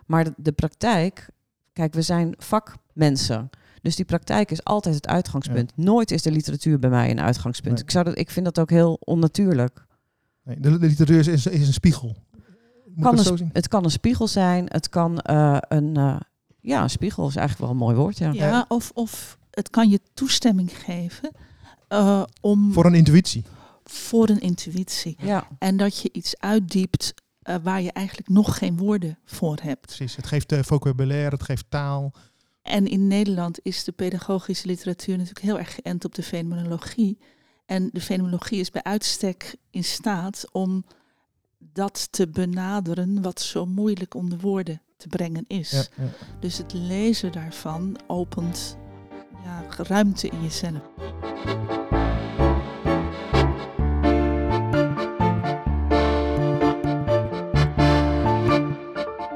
[0.07, 1.28] Maar de, de, praktijk,
[1.72, 3.50] kijk, we zijn vakmensen.
[3.83, 5.72] Dus die praktijk is altijd het uitgangspunt.
[5.76, 5.85] Ja.
[5.85, 7.74] Nooit is de literatuur bij mij een uitgangspunt.
[7.74, 7.85] Nee.
[7.85, 9.87] Ik, zou dat, ik vind dat ook heel onnatuurlijk.
[10.42, 12.16] Nee, de, de literatuur is, is een spiegel.
[13.00, 16.20] Kan een, het kan een spiegel zijn, het kan uh, een
[16.68, 18.18] ja, een spiegel is eigenlijk wel een mooi woord.
[18.18, 21.31] Ja, ja of, of het kan je toestemming geven
[21.88, 22.72] uh, om.
[22.72, 23.44] Voor een intuïtie.
[23.85, 25.16] Voor een intuïtie.
[25.20, 25.48] Ja.
[25.59, 29.87] En dat je iets uitdiept uh, waar je eigenlijk nog geen woorden voor hebt.
[29.87, 32.12] Precies, het geeft uh, vocabulaire, het geeft taal.
[32.62, 37.18] En in Nederland is de pedagogische literatuur natuurlijk heel erg geënt op de fenomenologie.
[37.66, 40.85] En de fenomenologie is bij uitstek in staat om
[41.59, 45.90] dat te benaderen wat zo moeilijk onder woorden te brengen is.
[46.40, 48.76] Dus het lezen daarvan opent
[49.44, 50.82] ja, ruimte in je jezelf.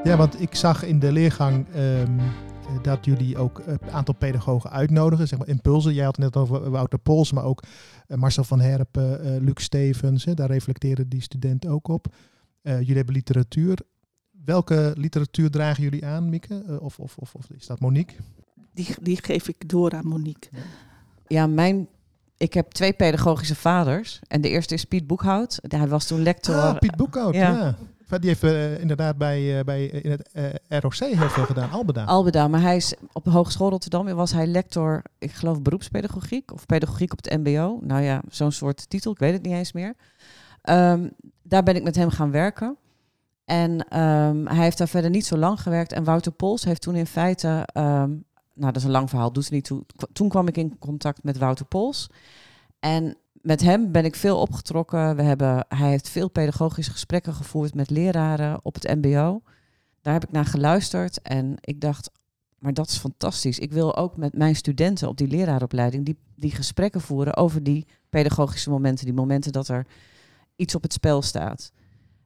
[0.03, 2.19] Ja, want ik zag in de leergang ehm,
[2.81, 5.27] dat jullie ook een aantal pedagogen uitnodigen.
[5.27, 5.93] Zeg maar impulsen.
[5.93, 7.63] Jij had het net over eh, Wouter Pols, maar ook
[8.07, 10.25] eh, Marcel van Herpen, eh, Luc Stevens.
[10.25, 12.07] Hè, daar reflecteren die studenten ook op.
[12.63, 13.77] Jullie hebben literatuur
[14.45, 16.79] Welke literatuur dragen jullie aan, Mieke?
[16.79, 18.15] of, of, of, of, is dat Monique?
[18.73, 20.49] Die, die geef ik door aan Monique.
[21.27, 21.87] Ja, mijn
[22.37, 24.19] ik heb twee pedagogische vaders.
[24.27, 25.59] En de eerste is Piet Boekhout.
[25.67, 26.55] Hij was toen lector.
[26.55, 27.49] Ah, Piet Boekhout, ja.
[27.49, 27.75] ja.
[28.19, 32.03] Die heeft uh, inderdaad bij, uh, bij in het uh, ROC heel veel gedaan, Albeda.
[32.03, 36.65] Albeda, maar hij is op de Hogeschool Rotterdam was hij lector, ik geloof beroepspedagogiek of
[36.65, 37.79] pedagogiek op het MBO.
[37.81, 39.93] Nou ja, zo'n soort titel, ik weet het niet eens meer.
[40.69, 41.11] Um,
[41.43, 42.77] daar ben ik met hem gaan werken.
[43.45, 45.91] En um, hij heeft daar verder niet zo lang gewerkt.
[45.91, 49.45] En Wouter Pols heeft toen in feite, um, nou dat is een lang verhaal, doet
[49.45, 49.83] er niet toe.
[50.13, 52.09] Toen kwam ik in contact met Wouter Pols.
[52.79, 55.15] En met hem ben ik veel opgetrokken.
[55.15, 59.41] We hebben, hij heeft veel pedagogische gesprekken gevoerd met leraren op het MBO.
[60.01, 62.11] Daar heb ik naar geluisterd en ik dacht,
[62.57, 63.59] maar dat is fantastisch.
[63.59, 67.87] Ik wil ook met mijn studenten op die leraaropleiding die, die gesprekken voeren over die
[68.09, 69.85] pedagogische momenten, die momenten dat er
[70.55, 71.71] iets op het spel staat.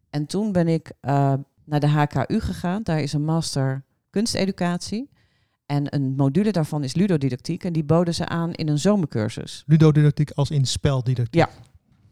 [0.09, 2.83] En toen ben ik uh, naar de HKU gegaan.
[2.83, 5.09] Daar is een master kunsteducatie.
[5.65, 7.63] En een module daarvan is ludodidactiek.
[7.63, 9.63] En die boden ze aan in een zomercursus.
[9.65, 11.41] Ludodidactiek als in speldidactiek?
[11.41, 11.49] Ja.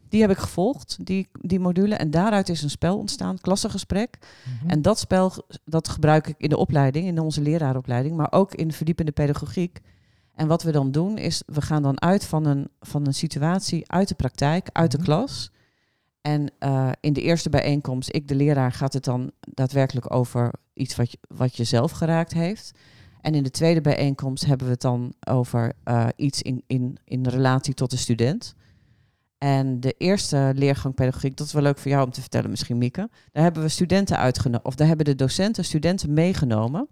[0.08, 1.94] Die heb ik gevolgd, die, die module.
[1.94, 4.18] En daaruit is een spel ontstaan, klassengesprek.
[4.18, 4.70] Mhm.
[4.70, 5.32] En dat spel
[5.64, 9.80] dat gebruik ik in de opleiding, in onze leraaropleiding, maar ook in verdiepende pedagogiek.
[10.34, 13.90] En wat we dan doen is, we gaan dan uit van een, van een situatie
[13.90, 15.06] uit de praktijk, uit de mhm.
[15.06, 15.50] klas.
[16.26, 20.96] En uh, in de eerste bijeenkomst, ik de leraar, gaat het dan daadwerkelijk over iets
[20.96, 22.78] wat je, wat je zelf geraakt heeft.
[23.20, 27.26] En in de tweede bijeenkomst hebben we het dan over uh, iets in, in, in
[27.26, 28.54] relatie tot de student.
[29.38, 32.78] En de eerste leergang pedagogiek, dat is wel leuk voor jou om te vertellen misschien,
[32.78, 33.08] Mieke.
[33.32, 36.88] Daar hebben we studenten uitgenodigd, of daar hebben de docenten studenten meegenomen.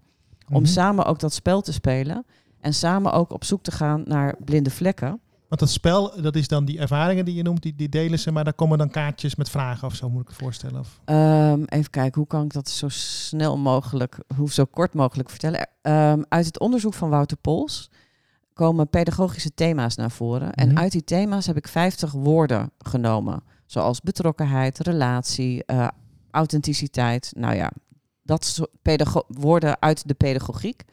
[0.49, 0.71] Om mhm.
[0.71, 2.25] samen ook dat spel te spelen.
[2.59, 5.19] En samen ook op zoek te gaan naar blinde vlekken.
[5.55, 8.31] Want dat spel, dat is dan die ervaringen die je noemt, die, die delen ze,
[8.31, 10.79] maar daar komen dan kaartjes met vragen of zo, moet ik het voorstellen?
[10.79, 10.99] Of?
[11.05, 15.69] Um, even kijken, hoe kan ik dat zo snel mogelijk, hoe zo kort mogelijk vertellen?
[15.81, 17.89] Um, uit het onderzoek van Wouter Pols
[18.53, 20.53] komen pedagogische thema's naar voren.
[20.53, 20.77] En mhm.
[20.77, 25.87] uit die thema's heb ik 50 woorden genomen, zoals betrokkenheid, relatie, uh,
[26.31, 27.31] authenticiteit.
[27.37, 27.71] Nou ja,
[28.23, 30.83] dat soort woorden uit de pedagogiek.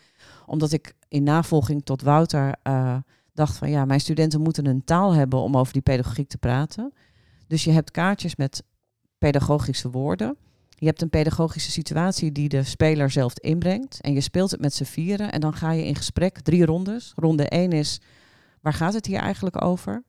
[0.47, 2.55] Omdat ik in navolging tot Wouter...
[2.69, 2.97] Uh,
[3.33, 6.93] dacht van ja, mijn studenten moeten een taal hebben om over die pedagogiek te praten.
[7.47, 8.63] Dus je hebt kaartjes met
[9.19, 10.37] pedagogische woorden.
[10.69, 14.01] Je hebt een pedagogische situatie die de speler zelf inbrengt.
[14.01, 15.33] En je speelt het met z'n vieren.
[15.33, 17.13] En dan ga je in gesprek, drie rondes.
[17.17, 18.01] Ronde 1 is,
[18.61, 20.03] waar gaat het hier eigenlijk over?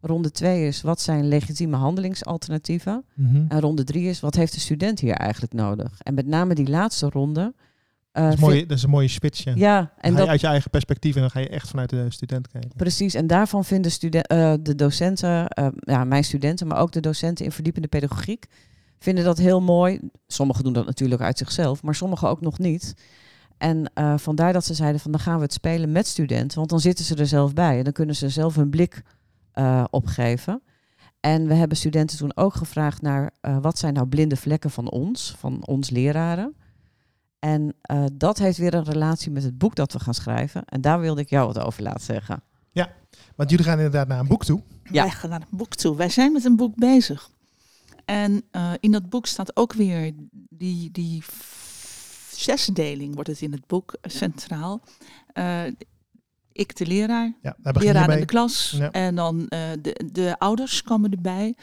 [0.00, 3.04] Ronde 2 is, wat zijn legitieme handelingsalternatieven?
[3.14, 3.44] Mhm.
[3.48, 6.00] En ronde 3 is, wat heeft de student hier eigenlijk nodig?
[6.02, 7.54] En met name die laatste ronde
[8.12, 9.44] uh, dat, is mooi, dat is een mooie switch.
[9.54, 12.48] Ja, en dat, uit je eigen perspectief en dan ga je echt vanuit de student
[12.48, 12.70] kijken.
[12.76, 17.44] Precies, en daarvan vinden uh, de docenten, uh, ja, mijn studenten, maar ook de docenten
[17.44, 18.46] in verdiepende pedagogiek,
[18.98, 20.00] vinden dat heel mooi.
[20.26, 22.94] Sommigen doen dat natuurlijk uit zichzelf, maar sommigen ook nog niet.
[23.58, 26.80] En vandaar dat ze zeiden van dan gaan we het spelen met studenten, want dan
[26.80, 29.02] zitten ze er zelf bij en dan kunnen ze zelf hun blik
[29.90, 30.62] opgeven.
[31.20, 35.34] En we hebben studenten toen ook gevraagd naar wat zijn nou blinde vlekken van ons,
[35.38, 36.54] van ons leraren.
[37.40, 40.64] En uh, dat heeft weer een relatie met het boek dat we gaan schrijven.
[40.64, 42.42] En daar wilde ik jou wat over laten zeggen.
[42.72, 42.92] Ja,
[43.36, 44.62] want jullie gaan inderdaad naar een boek toe.
[44.84, 45.02] Ja.
[45.02, 45.96] Wij gaan naar een boek toe.
[45.96, 47.30] Wij zijn met een boek bezig.
[48.04, 51.22] En uh, in dat boek staat ook weer die, die
[52.30, 54.80] zesdeling, wordt het in het boek centraal.
[55.34, 55.62] Uh,
[56.52, 58.90] ik de leraar, ja, leraar in de klas ja.
[58.90, 59.46] en dan
[59.80, 61.54] de, de ouders komen erbij.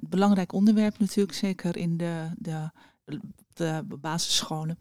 [0.00, 2.70] belangrijk onderwerp natuurlijk, zeker in de, de
[3.54, 4.78] de basisscholen.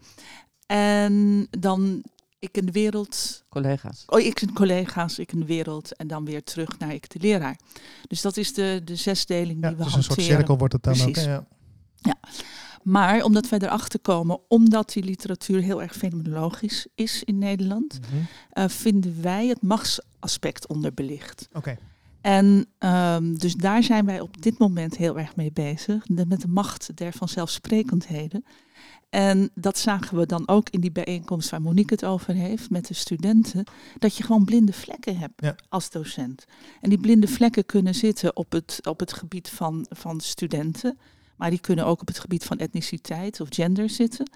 [0.65, 2.03] En dan
[2.41, 3.43] ik in de wereld.
[3.49, 4.03] Collega's.
[4.07, 5.95] Oh, ik in collega's, ik in de wereld.
[5.95, 7.59] En dan weer terug naar ik de leraar.
[8.07, 10.17] Dus dat is de, de zesdeling ja, die we dus hanteren.
[10.17, 11.17] een soort cirkel wordt het dan Precies.
[11.17, 11.25] ook.
[11.25, 11.45] Ja.
[11.95, 12.15] ja.
[12.83, 18.27] Maar omdat wij erachter komen, omdat die literatuur heel erg fenomenologisch is in Nederland, mm
[18.69, 21.47] vinden wij het machtsaspect onderbelicht.
[21.53, 21.77] Oké.
[22.21, 26.47] En um, dus daar zijn wij op dit moment heel erg mee bezig, met de
[26.47, 28.43] macht der vanzelfsprekendheden.
[29.09, 32.87] En dat zagen we dan ook in die bijeenkomst waar Monique het over heeft met
[32.87, 33.63] de studenten,
[33.99, 36.45] dat je gewoon blinde vlekken hebt als docent.
[36.81, 40.97] En die blinde vlekken kunnen zitten op het, op het gebied van, van studenten,
[41.37, 44.31] maar die kunnen ook op het gebied van etniciteit of gender zitten.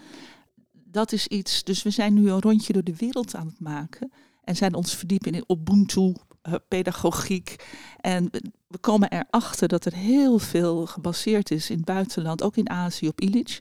[0.71, 4.12] Dat is iets, dus we zijn nu een rondje door de wereld aan het maken
[4.43, 6.13] en zijn ons verdiepen in Ubuntu,
[6.67, 7.55] pedagogiek.
[8.01, 8.29] En
[8.67, 13.08] we komen erachter dat er heel veel gebaseerd is in het buitenland, ook in Azië
[13.08, 13.60] op Illich.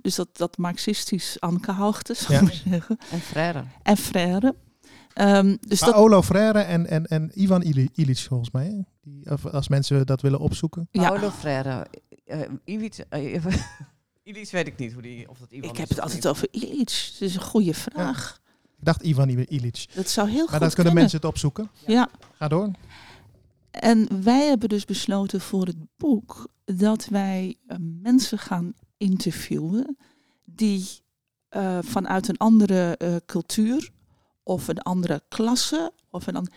[0.00, 2.36] Dus dat, dat marxistisch Anke zou Ja.
[2.36, 2.98] ik maar zeggen.
[3.10, 3.64] En Frère.
[3.82, 4.54] En Frère.
[5.14, 8.64] Ehm, dus dat, Paolo Freire en, en, en Ivan Ili- Ilic volgens mij.
[8.66, 8.78] hè?
[9.02, 10.88] Die, of als mensen dat willen opzoeken.
[10.90, 11.08] Ja.
[11.08, 11.86] Paolo Frère.
[12.26, 13.42] Uh, uh,
[14.50, 17.16] weet ik niet hoe die, of dat Ivan ik heb het altijd over iets.
[17.18, 18.40] Dat is een goede vraag.
[18.78, 19.86] Ik dacht Ivan Ilic.
[19.94, 20.94] Dat zou heel Maar goed dat kunnen kunnen.
[20.94, 21.70] mensen het opzoeken.
[21.86, 22.08] Ja.
[22.32, 22.70] Ga door.
[23.70, 29.96] En wij hebben dus besloten voor het boek dat wij eh, mensen gaan interviewen
[30.44, 30.86] die
[31.48, 33.90] eh, vanuit een andere eh, cultuur
[34.42, 36.48] of een andere klasse of een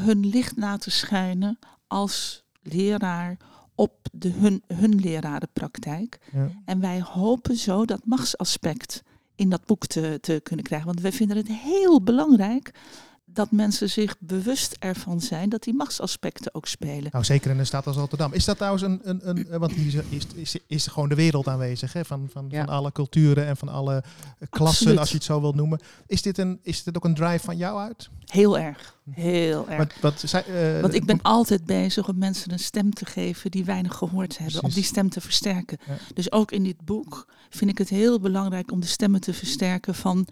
[0.00, 3.36] hun licht laten schijnen als leraar
[3.74, 6.18] op de, hun, hun lerarenpraktijk.
[6.32, 6.48] Ja.
[6.64, 9.02] En wij hopen zo dat machtsaspect
[9.36, 10.86] in dat boek te, te kunnen krijgen.
[10.86, 12.72] Want wij vinden het heel belangrijk
[13.36, 17.08] dat mensen zich bewust ervan zijn dat die machtsaspecten ook spelen.
[17.12, 18.32] Nou, zeker in een stad als Rotterdam.
[18.32, 19.00] Is dat trouwens een...
[19.02, 21.92] een, een eh, want hier is, is, is, is gewoon de wereld aanwezig.
[21.92, 22.04] Hè?
[22.04, 22.64] Van, van, Ja.
[22.64, 24.02] van alle culturen en van alle eh,
[24.50, 24.98] klassen, Absoluut.
[24.98, 25.80] als je het zo wilt noemen.
[26.06, 28.08] Is dit, een, is dit ook een drive van jou uit?
[28.24, 28.96] Heel erg.
[29.10, 29.78] Heel erg.
[29.78, 33.50] Wat, wat, zij, eh, Want ik ben altijd bezig om mensen een stem te geven
[33.50, 34.62] die weinig gehoord hebben.
[34.62, 35.78] Om die stem te versterken.
[35.86, 35.96] Ja.
[36.14, 39.94] Dus ook in dit boek vind ik het heel belangrijk om de stemmen te versterken
[39.94, 40.26] van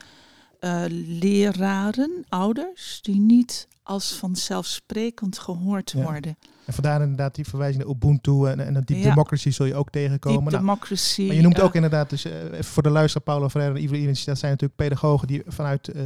[0.61, 0.85] eh,
[1.21, 6.03] leraren, ouders, die niet als vanzelfsprekend gehoord Ja.
[6.03, 6.37] worden.
[6.65, 9.03] En vandaar inderdaad die verwijzing naar Ubuntu en, en Deep Ja.
[9.09, 10.53] Democracy zul je ook tegenkomen.
[10.53, 11.27] Nou, democracy.
[11.27, 13.83] maar je noemt eh, ook inderdaad, dus, eh, even voor de luisteraar, Paulo Freire en
[13.83, 16.03] Ivo Ilic, dat zijn natuurlijk pedagogen die vanuit eh,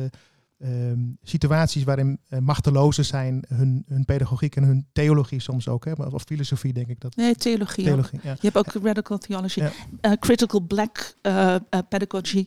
[0.58, 5.92] ehm, situaties waarin uh, machtelozen zijn, hun, hun pedagogiek en hun theologie soms ook, hè,
[5.92, 7.16] of filosofie denk ik dat.
[7.16, 7.84] Nee, theologie.
[7.84, 8.30] Theologie, ja.
[8.30, 9.60] Je hebt ook radical theology.
[9.60, 9.70] Ja.
[10.00, 12.46] Eh, critical black eh, eh, pedagogy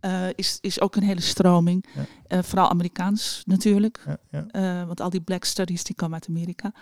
[0.00, 1.84] eh, is, is ook een hele stroming.
[1.94, 2.06] Ja.
[2.26, 4.02] Eh, vooral Amerikaans natuurlijk.
[4.06, 4.46] Ja, ja.
[4.50, 6.72] Eh, want al die black studies die komen uit Amerika.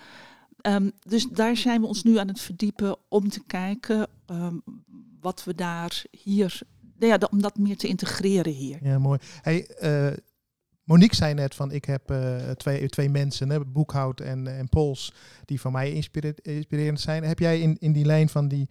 [0.61, 4.55] Ehm, dus daar zijn we ons nu aan het verdiepen om te kijken ehm,
[5.21, 6.61] wat we daar hier,
[6.99, 8.79] nou ja, om dat meer te integreren hier.
[8.83, 9.19] Ja, mooi.
[9.43, 10.13] Hey, eh,
[10.85, 15.15] Monique zei net van ik heb eh, twee, twee mensen, hè, Boekhout en, en Pols,
[15.45, 17.25] die van mij inspire- inspirerend zijn.
[17.25, 18.69] Heb jij in, in die lijn van die,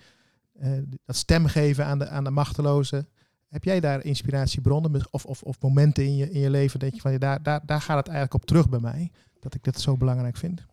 [0.54, 0.71] eh,
[1.06, 3.08] dat stem geven aan de, aan de machtelozen,
[3.49, 7.02] heb jij daar inspiratiebronnen of, of, of momenten in je, in je leven dat je
[7.02, 9.82] van ja, daar, daar, daar gaat het eigenlijk op terug bij mij, dat ik dat
[9.82, 10.65] zo belangrijk vind?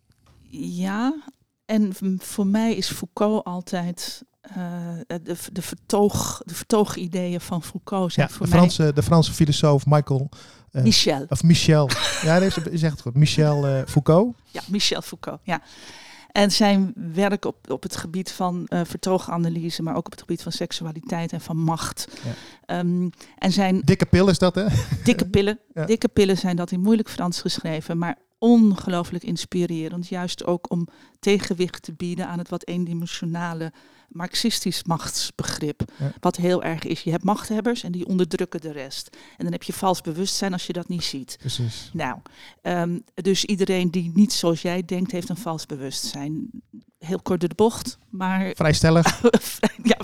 [0.52, 1.22] Ja,
[1.64, 4.24] en voor mij is Foucault altijd
[5.06, 9.86] de, de, vertoog, de vertoogideeën van Foucault zijn Ja, voor de Franse, de Franse filosoof
[9.86, 10.28] Michael,
[10.70, 11.26] eh, Michel.
[11.28, 11.88] of Michel,
[12.22, 14.36] ja, dat is, echt goed, Michel eh, Foucault.
[14.50, 15.40] Ja, Michel Foucault.
[15.42, 15.62] Ja.
[16.32, 20.42] En zijn werk op, op het gebied van eh vertooganalyse, maar ook op het gebied
[20.42, 22.06] van seksualiteit en van macht.
[22.24, 22.32] Ja.
[22.76, 24.66] Ehm, en zijn Dikke pil is dat, hè?
[25.04, 25.84] dikke pillen, Ja.
[25.86, 30.08] dikke pillen zijn dat in moeilijk Frans geschreven, maar ongelooflijk inspirerend.
[30.08, 30.88] Juist ook om
[31.20, 33.72] tegenwicht te bieden aan het wat eendimensionale
[34.12, 35.82] marxistisch machtsbegrip.
[35.98, 36.12] Ja.
[36.20, 39.08] Wat heel erg is, je hebt machthebbers en die onderdrukken de rest.
[39.36, 41.36] En dan heb je vals bewustzijn als je dat niet ziet.
[41.38, 41.90] Precies.
[41.92, 42.18] Nou,
[42.62, 46.50] ehm, dus iedereen die niet zoals jij denkt, heeft een vals bewustzijn.
[46.98, 49.20] Heel kort door de bocht, maar, Vrij stellig.
[49.82, 49.96] ja,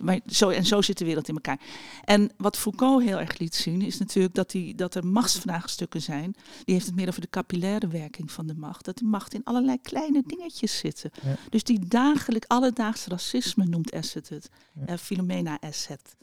[0.00, 1.60] maar zo, en zo zit de wereld in elkaar.
[2.04, 6.34] En wat Foucault heel erg liet zien, is natuurlijk dat, die, dat er machtsvraagstukken zijn.
[6.64, 8.84] Die heeft het meer over de capillaire werking van de macht.
[8.84, 11.10] Dat de macht in allerlei kleine dingetjes zitten.
[11.22, 11.36] Ja.
[11.50, 14.48] Dus die dagelijk, alledaags racisme noemt Asset het.
[14.72, 14.86] Ja.
[14.86, 16.16] Eh, Philomena Asset.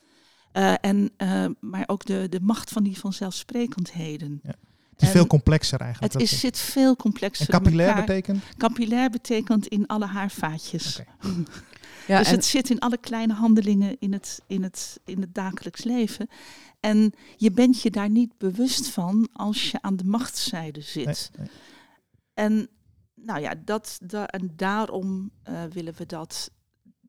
[0.51, 4.39] Eh, en, eh, maar ook de, de macht van die vanzelfsprekendheden.
[4.43, 6.13] Het is En veel complexer eigenlijk.
[6.13, 8.43] Het is, zit veel complexer en capillair betekent?
[8.57, 10.99] Capillair betekent in alle haarvaatjes.
[10.99, 11.09] Oké.
[12.07, 15.33] Ja, dus en, het zit in alle kleine handelingen in het, in, het, in het
[15.35, 16.27] dagelijks leven.
[16.79, 21.05] En je bent je daar niet bewust van als je aan de machtszijde zit.
[21.05, 21.49] Nee, nee.
[22.33, 22.67] En
[23.15, 26.51] nou ja, dat, da- en daarom eh, willen we dat,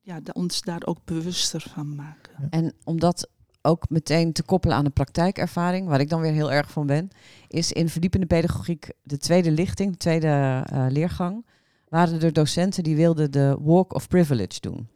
[0.02, 2.48] ja, da- ons daar ook bewuster van maken.
[2.50, 3.28] en om dat
[3.66, 7.08] ook meteen te koppelen aan de praktijkervaring, waar ik dan weer heel erg van ben,
[7.48, 11.46] is in verdiepende pedagogiek de tweede lichting, de tweede eh, leergang,
[11.94, 14.88] waren er docenten die wilden de walk of privilege doen.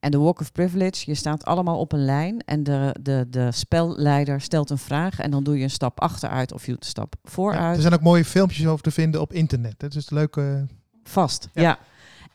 [0.00, 3.52] En de walk of privilege, je staat allemaal op een lijn en de, de, de
[3.52, 6.88] spelleider stelt een vraag en dan doe je een stap achteruit of je doet een
[6.90, 7.76] stap Ja, vooruit.
[7.76, 9.80] er zijn ook mooie filmpjes over te vinden op internet.
[9.82, 10.36] Het is leuk.
[10.36, 10.62] eh,
[11.02, 11.62] Vast, Ja.
[11.62, 11.78] ja.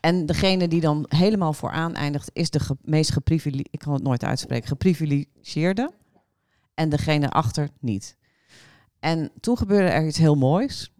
[0.00, 4.02] En degene die dan helemaal vooraan eindigt, is de ge- meest geprivilegeerde, ik kan het
[4.02, 5.90] nooit uitspreken, geprivilegeerde.
[6.74, 8.16] En degene achter niet.
[9.00, 10.92] En toen gebeurde er iets heel moois.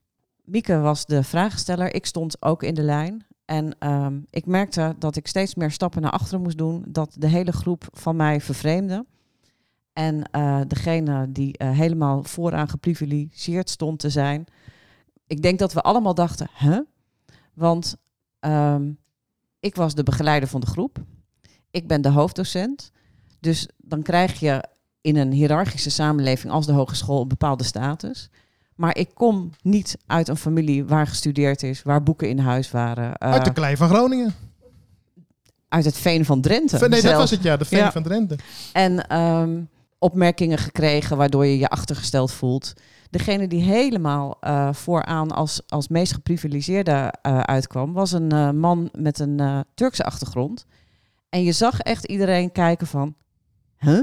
[0.45, 3.27] Mieke was de vraagsteller, ik stond ook in de lijn.
[3.45, 7.29] En ehm, ik merkte dat ik steeds meer stappen naar achteren moest doen, dat de
[7.29, 9.07] hele groep van mij vervreemde.
[9.93, 14.47] En eh, degene die eh, helemaal vooraan geprivilegeerd stond te zijn,
[15.27, 16.81] ik denk dat we allemaal dachten, hè?
[17.55, 17.97] Want
[18.41, 18.93] ehm,
[19.61, 20.99] ik was de begeleider van de groep.
[21.71, 22.91] Ik ben de hoofddocent.
[23.41, 24.65] Dus dan krijg je
[25.01, 28.31] in een hiërarchische samenleving als de hogeschool een bepaalde status.
[28.75, 33.15] Maar ik kom niet uit een familie waar gestudeerd is, waar boeken in huis waren.
[33.17, 34.35] eh, Uit de klei van Groningen.
[35.69, 36.89] uit het veen van Drenthe.
[36.89, 37.93] nee, dat was het ja, de veen Ja.
[37.93, 38.39] van Drenthe.
[38.73, 39.61] En ehm,
[39.99, 42.73] opmerkingen gekregen waardoor je je achtergesteld voelt.
[43.11, 49.19] Degene die helemaal eh, vooraan als, als meest geprivilegeerde eh, uitkwam, was een man met
[49.19, 50.67] een Turkse achtergrond.
[51.29, 53.15] En je zag echt iedereen kijken van,
[53.79, 54.03] huh?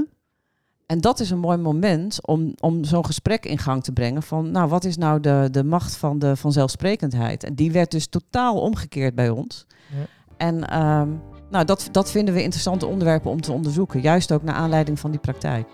[0.92, 4.50] En dat is een mooi moment om, om zo'n gesprek in gang te brengen van,
[4.50, 7.44] nou, wat is nou de, de macht van de vanzelfsprekendheid?
[7.44, 9.66] En die werd dus totaal omgekeerd bij ons.
[9.88, 10.06] Ja.
[10.36, 11.08] En ehm,
[11.50, 15.10] nou, dat, dat vinden we interessante onderwerpen om te onderzoeken, juist ook naar aanleiding van
[15.10, 15.68] die praktijk.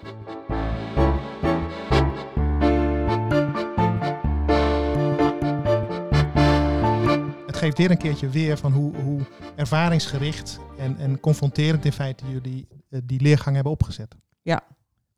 [7.47, 9.21] Het geeft weer een keertje weer van hoe, hoe
[9.57, 14.17] ervaringsgericht en, en confronterend in feite jullie eh, die leergang hebben opgezet.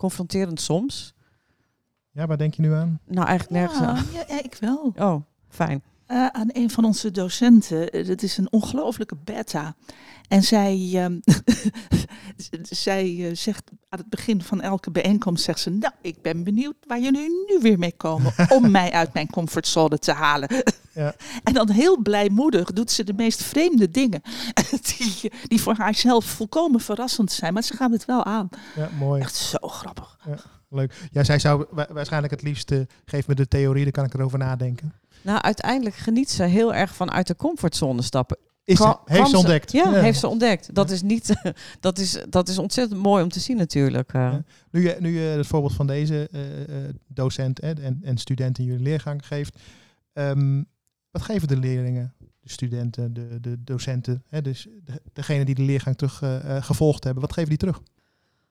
[0.01, 1.15] Confronterend soms.
[2.13, 3.01] Ja, waar denk je nu aan?
[3.07, 4.05] Nou, eigenlijk nergens Ja, aan.
[4.13, 4.93] ja, ja, ik wel.
[4.97, 5.83] Oh, fijn.
[6.07, 7.91] Eh, aan een van onze docenten.
[7.91, 9.75] Eh, Dat is een ongelofelijke beta.
[10.31, 11.19] En zij, ehm,
[12.63, 16.75] zij eh, zegt aan het begin van elke bijeenkomst, zegt ze, nou, ik ben benieuwd
[16.87, 20.49] waar jullie nu weer mee komen om mij uit mijn comfortzone te halen.
[20.95, 21.15] Ja.
[21.45, 24.23] En dan heel blijmoedig doet ze de meest vreemde dingen,
[24.97, 27.53] die, die voor haarzelf volkomen verrassend zijn.
[27.53, 28.49] Maar ze gaat het wel aan.
[28.77, 29.21] Ja, mooi.
[29.21, 30.19] Echt zo grappig.
[30.69, 31.09] Leuk.
[31.13, 32.73] Ja, zij zou wa- waarschijnlijk het liefst,
[33.05, 34.93] geef me de theorie, dan kan ik erover nadenken.
[35.23, 38.37] Nou, uiteindelijk geniet ze heel erg van uit de comfortzone stappen.
[38.71, 39.73] Is Kwam- heeft ze ontdekt.
[39.73, 40.75] Ja, heeft ze ontdekt.
[40.75, 41.35] Dat is niet,
[41.81, 44.13] dat is, dat is ontzettend mooi om te zien natuurlijk.
[44.13, 44.21] eh.
[44.21, 44.43] Ja.
[44.71, 48.59] Nu je, nu je het voorbeeld van deze eh, eh, docent hè, en, en student
[48.59, 49.59] in jullie leergang geeft,
[50.13, 50.63] ehm,
[51.11, 55.63] wat geven de leerlingen, de studenten, de, de docenten, hè, dus de, degene die de
[55.63, 56.23] leergang terug
[56.65, 57.81] gevolgd hebben, wat geven die terug?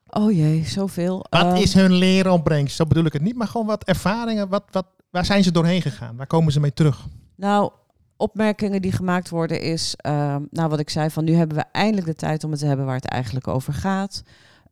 [0.06, 1.26] Oh jee, zoveel.
[1.30, 2.76] Wat Eh, is hun leeropbrengst?
[2.76, 5.82] Zo bedoel ik het niet, maar gewoon wat ervaringen, wat, wat, waar zijn ze doorheen
[5.82, 6.16] gegaan?
[6.16, 7.06] Waar komen ze mee terug?
[7.36, 7.72] Nou,
[8.20, 12.06] opmerkingen die gemaakt worden is, ehm, nou wat ik zei, van nu hebben we eindelijk
[12.06, 14.22] de tijd om het te hebben waar het eigenlijk over gaat.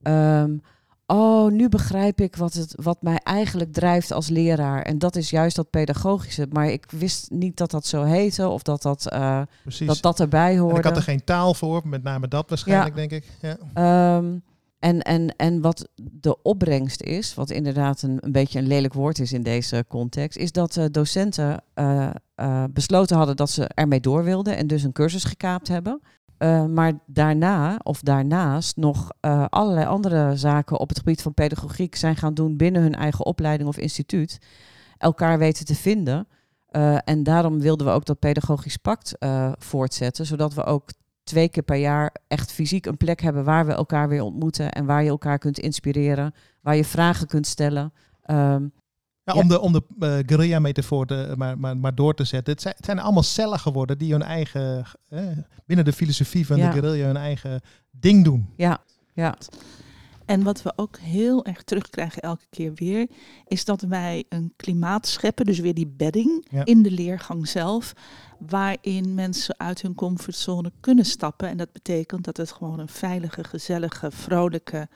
[0.02, 0.56] Ehm,
[1.06, 4.82] oh, nu begrijp ik wat, het, wat mij eigenlijk drijft als leraar.
[4.82, 6.46] En dat is juist dat pedagogische.
[6.50, 9.08] Maar ik wist niet dat dat zo heette of dat dat,
[9.62, 9.86] Precies.
[9.86, 10.78] dat, dat erbij En hoorde.
[10.78, 13.24] ik had er geen taal voor, met name dat waarschijnlijk, denk ik.
[13.40, 13.56] Ja.
[13.74, 14.34] Ehm,
[14.78, 19.18] en, en, en wat de opbrengst is, wat inderdaad een, een beetje een lelijk woord
[19.18, 24.00] is in deze context, is dat eh, docenten eh, eh, besloten hadden dat ze ermee
[24.00, 26.00] door wilden en dus een cursus gekaapt hebben.
[26.36, 31.94] Eh, maar daarna of daarnaast nog eh, allerlei andere zaken op het gebied van pedagogiek
[31.94, 34.38] zijn gaan doen binnen hun eigen opleiding of instituut.
[34.98, 36.28] Elkaar weten te vinden.
[37.04, 39.14] En daarom wilden we ook dat pedagogisch pact
[39.58, 40.90] voortzetten, zodat we ook
[41.24, 44.84] twee keer per jaar echt fysiek een plek hebben waar we elkaar weer ontmoeten en
[44.84, 47.92] waar je elkaar kunt inspireren, waar je vragen kunt stellen.
[48.22, 48.66] Ehm,
[49.34, 49.40] Ja.
[49.40, 52.52] Om de, om de eh, guerrilla-metafoor te- maar, maar, maar door te zetten.
[52.52, 55.26] Het zijn, het zijn allemaal cellen geworden die hun eigen, eh,
[55.66, 56.70] binnen de filosofie van Ja.
[56.70, 57.60] de guerrilla, hun eigen
[57.90, 58.48] ding doen.
[58.56, 58.78] ja,
[59.14, 59.34] ja,
[60.24, 63.06] En wat we ook heel erg terugkrijgen elke keer weer,
[63.46, 66.64] is dat wij een klimaat scheppen, dus weer die bedding Ja.
[66.64, 67.92] in de leergang zelf,
[68.38, 71.48] waarin mensen uit hun comfortzone kunnen stappen.
[71.48, 74.88] En dat betekent dat het gewoon een veilige, gezellige, vrolijke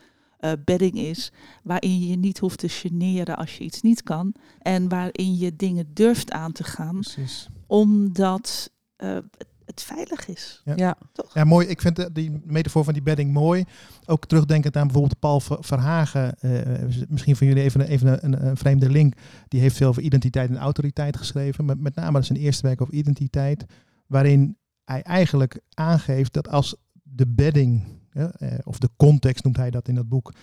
[0.43, 1.31] eh, bedding is,
[1.63, 5.55] waarin je je niet hoeft te generen als je iets niet kan en waarin je
[5.55, 7.47] dingen durft aan te gaan, Precies.
[7.67, 9.17] omdat eh,
[9.65, 10.61] het, veilig is.
[10.65, 10.73] Ja.
[10.75, 11.33] ja, Toch?
[11.33, 11.67] Ja, mooi.
[11.67, 13.63] Ik vind de- die metafoor van die bedding mooi.
[14.05, 16.39] Ook terugdenkend aan bijvoorbeeld Paul Ver- Verhagen.
[16.39, 19.13] eh, misschien van jullie even, een- even een, een, een vreemde link.
[19.47, 21.65] Die heeft veel over identiteit en autoriteit geschreven.
[21.65, 23.65] Met, met name zijn eerste werk over identiteit.
[24.07, 29.87] Waarin hij eigenlijk aangeeft dat als de bedding, eh, of de context noemt hij dat
[29.87, 30.33] in dat boek,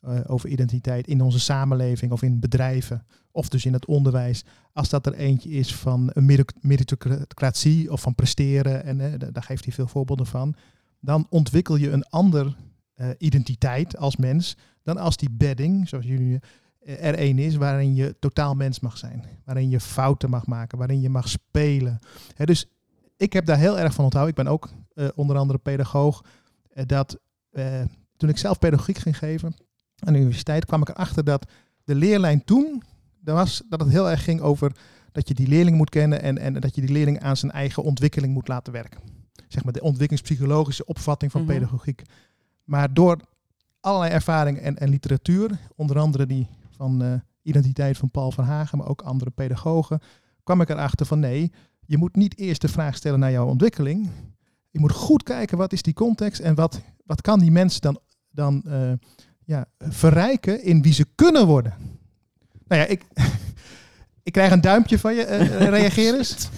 [0.00, 4.88] eh, over identiteit in onze samenleving of in bedrijven, of dus in het onderwijs, als
[4.88, 9.42] dat er eentje is van een merit- meritocratie of van presteren, en eh, da- daar
[9.42, 10.54] geeft hij veel voorbeelden van,
[11.00, 12.56] dan ontwikkel je een ander
[13.18, 16.40] identiteit als mens dan als die bedding, zoals jullie
[16.80, 21.00] er één is, waarin je totaal mens mag zijn, waarin je fouten mag maken, waarin
[21.00, 21.98] je mag spelen.
[22.44, 22.66] Dus
[23.16, 24.36] ik heb daar heel erg van onthouden.
[24.36, 24.70] Ik ben ook
[25.14, 26.24] onder andere pedagoog.
[26.74, 27.18] Eh, dat
[27.50, 27.82] eh,
[28.16, 29.54] toen ik zelf pedagogiek ging geven
[29.98, 31.46] aan de universiteit, kwam ik erachter dat
[31.84, 32.82] de leerlijn toen,
[33.20, 34.76] dat, was, dat het heel erg ging over
[35.12, 37.82] dat je die leerling moet kennen en, en dat je die leerling aan zijn eigen
[37.82, 39.00] ontwikkeling moet laten werken.
[39.48, 41.52] Zeg maar de ontwikkelingspsychologische opvatting van Mhm.
[41.52, 42.02] pedagogiek.
[42.64, 43.20] Maar door
[43.80, 47.12] allerlei ervaringen en, en literatuur, onder andere die van eh,
[47.42, 50.00] Identiteit van Paul van Hagen, maar ook andere pedagogen,
[50.42, 51.52] kwam ik erachter van nee,
[51.86, 54.08] je moet niet eerst de vraag stellen naar jouw ontwikkeling.
[54.74, 58.00] Je moet goed kijken wat is die context en wat, wat kan die mens dan,
[58.30, 58.92] dan eh,
[59.44, 61.74] ja, verrijken in wie ze kunnen worden.
[62.68, 63.04] Nou ja, ik,
[64.28, 66.48] ik krijg een duimpje van je, uh, reageer eens.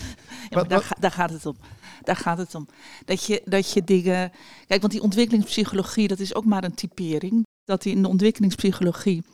[0.48, 1.56] Ja, daar, daar, gaat het om.
[2.02, 2.68] Daar gaat het om.
[3.04, 4.32] Dat je, dat je dingen.
[4.66, 7.46] Kijk, want die ontwikkelingspsychologie, dat is ook maar een typering.
[7.64, 9.24] Dat die in de ontwikkelingspsychologie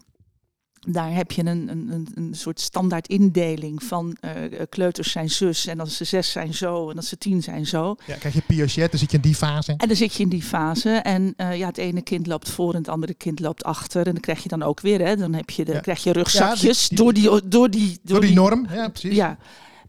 [0.89, 4.31] daar heb je een, een, een soort standaard indeling van uh,
[4.69, 7.97] kleuters zijn zus en als ze zes zijn zo en als ze tien zijn zo.
[8.07, 9.75] Ja, krijg je Piaget, dan zit je in die fase.
[9.77, 12.73] En dan zit je in die fase en uh, ja, het ene kind loopt voor
[12.73, 15.33] en het andere kind loopt achter en dan krijg je dan ook weer, hè, dan
[15.33, 18.67] heb je de, krijg je rugzakjes door, die, door, die, door, die, norm.
[18.71, 19.15] Ja, precies.
[19.17, 19.39] Ja,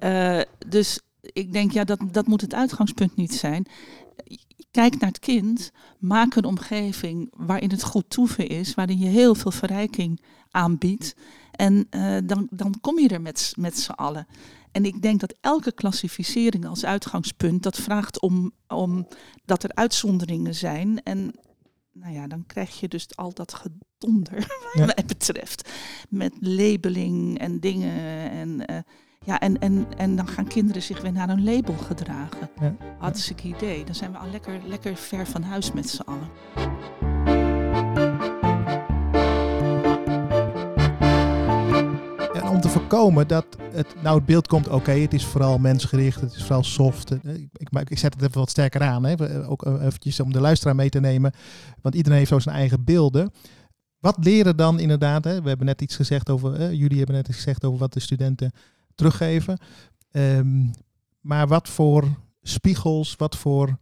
[0.03, 3.65] uh, dus ik denk ja, dat, dat moet het uitgangspunt niet zijn.
[4.71, 9.35] Kijk naar het kind, maak een omgeving waarin het goed toeven is, waarin je heel
[9.35, 10.21] veel verrijking
[10.53, 11.15] aanbiedt.
[11.51, 14.27] En uh, dan, dan kom je er met, met z'n allen.
[14.71, 19.07] En ik denk dat elke klassificering als uitgangspunt dat vraagt om, om
[19.45, 21.03] dat er uitzonderingen zijn.
[21.03, 21.33] En
[21.91, 24.37] nou ja, dan krijg je dus al dat gedonder,
[24.73, 25.69] wat mij betreft.
[26.09, 28.29] Met labeling en dingen.
[28.31, 28.77] En, uh,
[29.25, 32.49] ja, en, en, en dan gaan kinderen zich weer naar een label gedragen.
[32.59, 32.75] Ja.
[32.99, 33.85] Hartstikke idee.
[33.85, 36.29] Dan zijn we al lekker, lekker ver van huis met z'n allen.
[42.73, 46.63] Voorkomen dat het, nou het beeld komt, oké, het is vooral mensgericht, het is vooral
[46.63, 47.11] soft.
[47.11, 50.33] Eh, ik, ik, ik zet het even wat sterker aan, hè, ook eh, eventjes om
[50.33, 51.33] de luisteraar mee te nemen,
[51.81, 53.31] want iedereen heeft zo zijn eigen beelden.
[53.99, 55.41] Wat leren dan inderdaad, hè?
[55.41, 57.99] we hebben net iets gezegd over, eh, jullie hebben net iets gezegd over wat de
[57.99, 58.51] studenten
[58.95, 59.57] teruggeven.
[60.11, 60.71] Um,
[61.21, 62.07] maar wat voor
[62.41, 63.77] spiegels, wat voor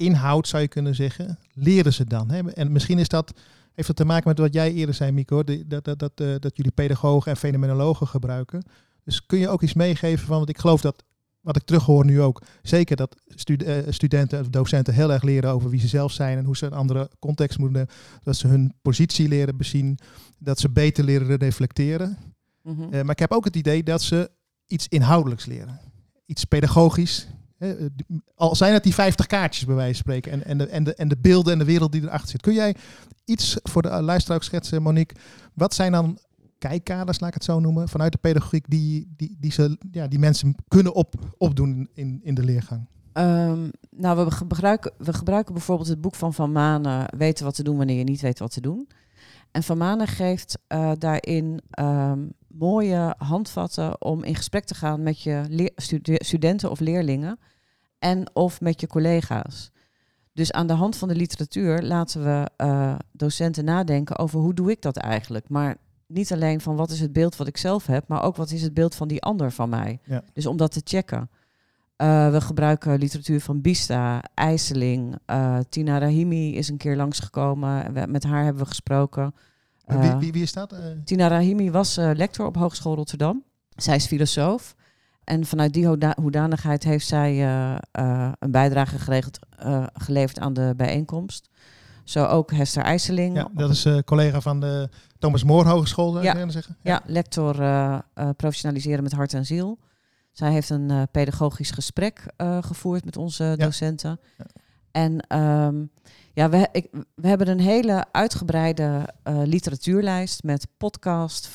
[0.00, 2.30] inhoud zou je kunnen zeggen, leren ze dan?
[2.30, 2.50] Hè?
[2.50, 3.32] En misschien is dat
[3.72, 6.56] heeft dat te maken met wat jij eerder zei, Mico, dat, dat, dat, uh, dat
[6.56, 8.62] jullie pedagogen en fenomenologen gebruiken.
[9.04, 11.04] Dus kun je ook iets meegeven van, want ik geloof dat,
[11.40, 15.70] wat ik terughoor nu ook, zeker dat uh, studenten of docenten heel erg leren over
[15.70, 17.86] wie ze zelf zijn en hoe ze een andere context moeten,
[18.22, 19.98] dat ze hun positie leren bezien,
[20.38, 22.18] dat ze beter leren reflecteren.
[22.62, 22.84] Mm -hmm.
[22.84, 24.30] uh, maar ik heb ook het idee dat ze
[24.66, 25.80] iets inhoudelijks leren.
[26.26, 27.28] Iets pedagogisch,
[28.34, 30.94] al zijn het die 50 kaartjes bij wijze van spreken en, en, de, en, de,
[30.94, 32.40] en de beelden en de wereld die erachter zit.
[32.40, 32.74] Kun jij
[33.24, 35.20] iets voor de luisteraar schetsen, Monique?
[35.54, 36.18] Wat zijn dan
[36.58, 40.18] kijkkaders, laat ik het zo noemen, vanuit de pedagogiek die, die, die, ze, ja, die
[40.18, 42.86] mensen kunnen op, opdoen in, in de leergang?
[43.12, 47.62] Um, nou, we gebruiken, we gebruiken bijvoorbeeld het boek van Van Manen, Weten wat te
[47.62, 48.88] doen wanneer je niet weet wat te doen.
[49.50, 55.22] En Van Manen geeft uh, daarin um, mooie handvatten om in gesprek te gaan met
[55.22, 55.70] je
[56.18, 57.38] studenten of leerlingen
[57.98, 59.70] en of met je collega's.
[60.32, 64.70] Dus aan de hand van de literatuur laten we uh, docenten nadenken over hoe doe
[64.70, 65.48] ik dat eigenlijk.
[65.48, 65.76] Maar
[66.06, 68.62] niet alleen van wat is het beeld wat ik zelf heb, maar ook wat is
[68.62, 70.00] het beeld van die ander van mij.
[70.04, 70.22] Ja.
[70.32, 71.30] Dus om dat te checken.
[71.96, 75.18] Uh, we gebruiken literatuur van Bista, IJsseling.
[75.26, 77.92] Uh, Tina Rahimi is een keer langsgekomen.
[77.92, 79.34] We, met haar hebben we gesproken.
[79.90, 80.74] Wie, wie, wie, is dat?
[81.04, 83.42] Tina Rahimi was lector op Hogeschool Rotterdam.
[83.76, 84.74] Zij is filosoof.
[85.24, 85.86] En vanuit die
[86.20, 91.48] hoedanigheid heeft zij uh, uh, een bijdrage geregeld, uh, geleverd aan de bijeenkomst.
[92.04, 93.36] Zo ook Hester IJsseling.
[93.36, 94.88] Ja, dat is collega van de
[95.18, 96.38] Thomas More Hogeschool, zou ja.
[96.38, 96.76] je zeggen?
[96.82, 97.54] Ja, ja lector
[98.36, 99.78] professionaliseren met hart en ziel.
[100.32, 102.24] Zij heeft een pedagogisch gesprek
[102.60, 104.20] gevoerd met onze docenten.
[104.38, 104.44] Ja.
[104.90, 105.90] En um,
[106.32, 111.50] ja, we, we hebben een hele uitgebreide literatuurlijst met podcast,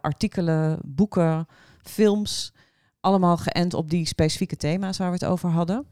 [0.00, 1.46] artikelen, boeken,
[1.82, 2.52] films
[3.00, 5.86] allemaal geënt op die specifieke thema's waar we het over hadden.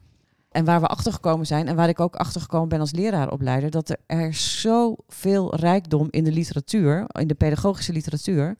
[0.51, 3.71] En waar we achter gekomen zijn, en waar ik ook achter gekomen ben als leraaropleider,
[3.71, 8.57] dat er, er zoveel rijkdom in de literatuur, in de pedagogische literatuur.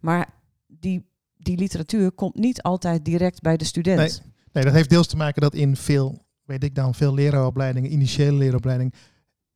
[0.00, 0.28] Maar
[0.66, 1.06] die,
[1.36, 3.98] die literatuur komt niet altijd direct bij de student.
[3.98, 6.18] Nee, nee, dat heeft deels te maken dat in veel,
[6.50, 8.92] weet ik dan, veel leraaropleidingen, initiële leraaropleidingen,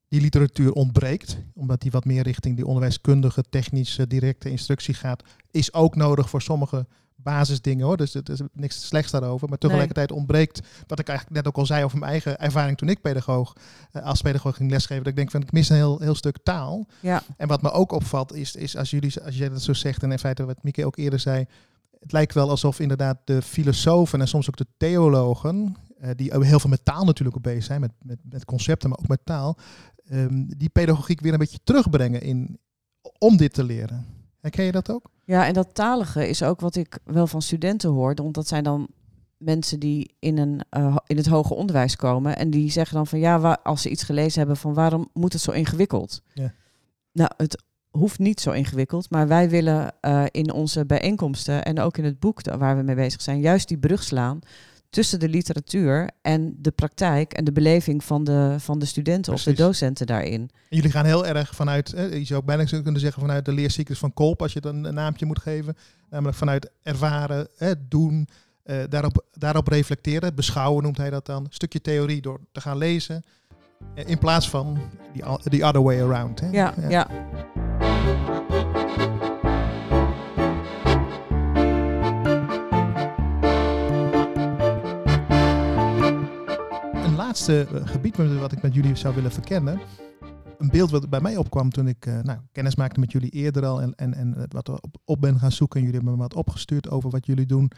[0.09, 5.73] die literatuur ontbreekt, omdat die wat meer richting die onderwijskundige, technische, directe instructie gaat, is
[5.73, 7.97] ook nodig voor sommige basisdingen hoor.
[7.97, 9.49] Dus er is niks slechts daarover.
[9.49, 12.89] Maar tegelijkertijd ontbreekt, wat ik eigenlijk net ook al zei over mijn eigen ervaring toen
[12.89, 13.53] ik pedagoog,
[13.93, 16.39] uh, als pedagoog ging lesgeven, dat ik denk van ik mis een heel, heel stuk
[16.43, 16.87] taal.
[17.01, 17.23] Ja.
[17.37, 20.13] En wat me ook opvalt is, is als jullie, als jij dat zo zegt en
[20.13, 21.47] in feite wat Mieke ook eerder zei,
[22.01, 25.77] het lijkt wel alsof inderdaad de filosofen en soms ook de theologen,
[26.17, 29.09] die heel veel met taal natuurlijk ook bezig zijn, met, met, met concepten, maar ook
[29.09, 29.57] met taal,
[30.13, 32.59] um, die pedagogiek weer een beetje terugbrengen in,
[33.19, 34.07] om dit te leren.
[34.41, 35.11] Herken je dat ook?
[35.25, 38.15] Ja, en dat talige is ook wat ik wel van studenten hoor.
[38.15, 38.89] Want dat zijn dan
[39.37, 42.37] mensen die in, een, uh, in het hoger onderwijs komen.
[42.37, 45.33] En die zeggen dan van ja, waar, als ze iets gelezen hebben van waarom moet
[45.33, 46.23] het zo ingewikkeld?
[46.35, 46.53] Ja.
[47.13, 49.11] Nou, het hoeft niet zo ingewikkeld.
[49.11, 52.95] Maar wij willen uh, in onze bijeenkomsten en ook in het boek waar we mee
[52.95, 54.41] bezig zijn, juist die brug slaan
[54.95, 59.43] tussen de literatuur en de praktijk en de beleving van de, van de studenten of
[59.43, 60.51] de docenten daarin.
[60.69, 63.99] Jullie gaan heel erg vanuit, hè, je zou ook bijna kunnen zeggen vanuit de leercyclus
[63.99, 65.77] van Kolp, als je het een, een naampje moet geven.
[66.11, 67.49] Namelijk vanuit ervaren,
[67.89, 68.29] doen,
[68.63, 71.45] eh, daarop, daarop reflecteren, beschouwen noemt hij dat dan.
[71.45, 73.23] Een stukje theorie door te gaan lezen.
[73.95, 74.79] eh, In plaats van
[75.13, 76.41] die, other way around.
[76.41, 76.49] Hè?
[76.51, 77.09] Ja, ja.
[87.35, 89.81] Laatste eh, gebied wat ik met jullie zou willen verkennen.
[90.59, 93.67] Een beeld wat bij mij opkwam toen ik eh, nou, kennis maakte met jullie eerder
[93.67, 93.83] al.
[93.83, 95.81] En, en, en wat op, op ben gaan zoeken.
[95.81, 97.71] En jullie hebben me wat opgestuurd over wat jullie doen.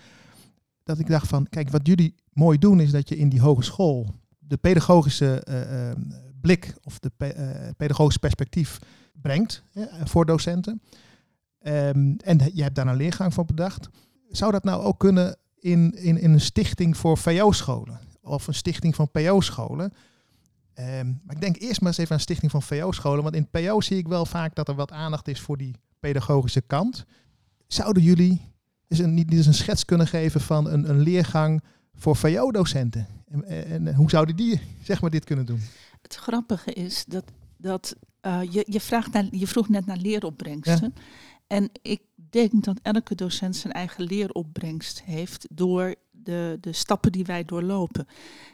[0.83, 4.07] Dat ik dacht van, kijk, wat jullie mooi doen is dat je in die hogeschool
[4.39, 5.97] de pedagogische eh, eh,
[6.41, 8.79] blik of de pe- pedagogisch perspectief
[9.13, 9.63] brengt
[10.05, 10.83] voor docenten.
[11.59, 13.89] Ehm, en je hebt daar een leergang voor bedacht.
[14.29, 18.06] Zou dat nou ook kunnen in, in, in een stichting voor VO-scholen?
[18.27, 19.93] Of een stichting van PO-scholen?
[20.74, 23.22] Ehm, maar ik denk eerst maar eens even aan een stichting van VO-scholen.
[23.22, 26.61] Want in PO zie ik wel vaak dat er wat aandacht is voor die pedagogische
[26.61, 27.05] kant.
[27.66, 28.53] Zouden jullie
[28.89, 31.62] eens een, niet eens een schets kunnen geven van een, een leergang
[31.95, 33.07] voor VO-docenten?
[33.29, 35.61] En, en, en hoe zouden die zeg maar, dit kunnen doen?
[36.03, 37.24] Het grappige is dat,
[37.57, 40.95] dat eh, je, je, vraagt naar, je vroeg net naar leeropbrengsten.
[41.47, 45.95] En ik denk dat elke docent zijn eigen leeropbrengst heeft door
[46.27, 48.07] de, de stappen die wij doorlopen.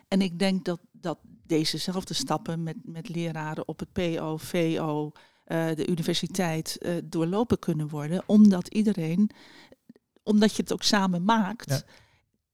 [0.09, 5.13] En ik denk dat, dat dezezelfde stappen met, met leraren op het PO, VO,
[5.45, 8.23] eh, de universiteit eh, doorlopen kunnen worden.
[8.27, 9.31] Omdat iedereen,
[10.23, 11.83] omdat je het ook samen maakt, Ja.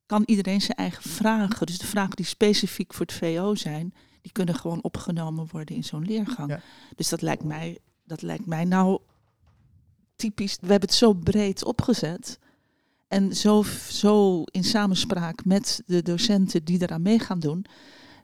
[0.07, 1.67] kan iedereen zijn eigen vragen.
[1.67, 5.85] Dus de vragen die specifiek voor het VO zijn, die kunnen gewoon opgenomen worden in
[5.85, 6.51] zo'n leergang.
[6.51, 6.61] Ja.
[6.97, 9.01] Dus dat lijkt mij, dat lijkt mij nou
[10.17, 10.57] typisch.
[10.61, 12.39] We hebben het zo breed opgezet.
[13.09, 17.65] En zo, zo in samenspraak met de docenten die eraan mee gaan doen,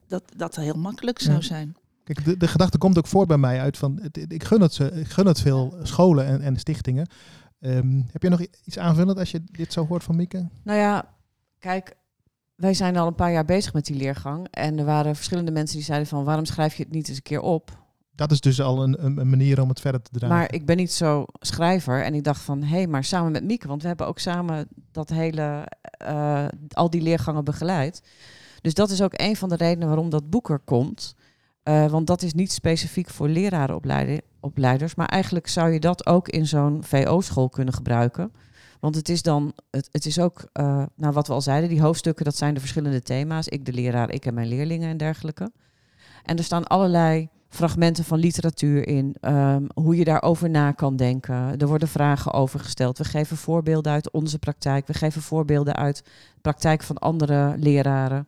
[0.07, 1.41] dat dat heel makkelijk zou Ja.
[1.43, 1.77] zijn.
[2.05, 4.91] Kijk, de, de gedachte komt ook voort bij mij uit van, ik gun het, ze,
[4.93, 7.07] ik gun het veel scholen en, en stichtingen.
[7.61, 10.49] Ehm, heb je nog iets aanvullend als je dit zo hoort van Mieke?
[10.63, 11.15] Nou ja,
[11.59, 11.97] kijk,
[12.55, 14.49] wij zijn al een paar jaar bezig met die leergang.
[14.51, 16.25] En er waren verschillende mensen die zeiden van...
[16.25, 17.84] waarom schrijf je het niet eens een keer op?
[18.15, 20.37] Dat is dus al een, een, manier om het verder te dragen.
[20.37, 22.05] Maar ik ben niet zo schrijver.
[22.05, 23.69] En ik dacht van, hé, hey, maar samen met Mieke...
[23.69, 28.03] want we hebben ook samen dat hele, eh, al die leergangen begeleid.
[28.61, 31.15] Dus dat is ook een van de redenen waarom dat boek er komt.
[31.63, 34.95] Eh, want dat is niet specifiek voor lerarenopleiders.
[34.95, 38.33] Maar eigenlijk zou je dat ook in zo'n VO-school kunnen gebruiken.
[38.81, 41.81] Want het is dan, het, het is ook, eh, nou wat we al zeiden, die
[41.81, 43.49] hoofdstukken, dat zijn de verschillende thema's.
[43.49, 45.53] Ik de leraar, ik en mijn leerlingen en dergelijke.
[46.23, 51.59] En er staan allerlei fragmenten van literatuur in, ehm, hoe je daarover na kan denken.
[51.59, 52.99] Er worden vragen over gesteld.
[52.99, 54.87] We geven voorbeelden uit onze praktijk.
[54.87, 55.97] We geven voorbeelden uit
[56.35, 58.27] de praktijk van andere leraren,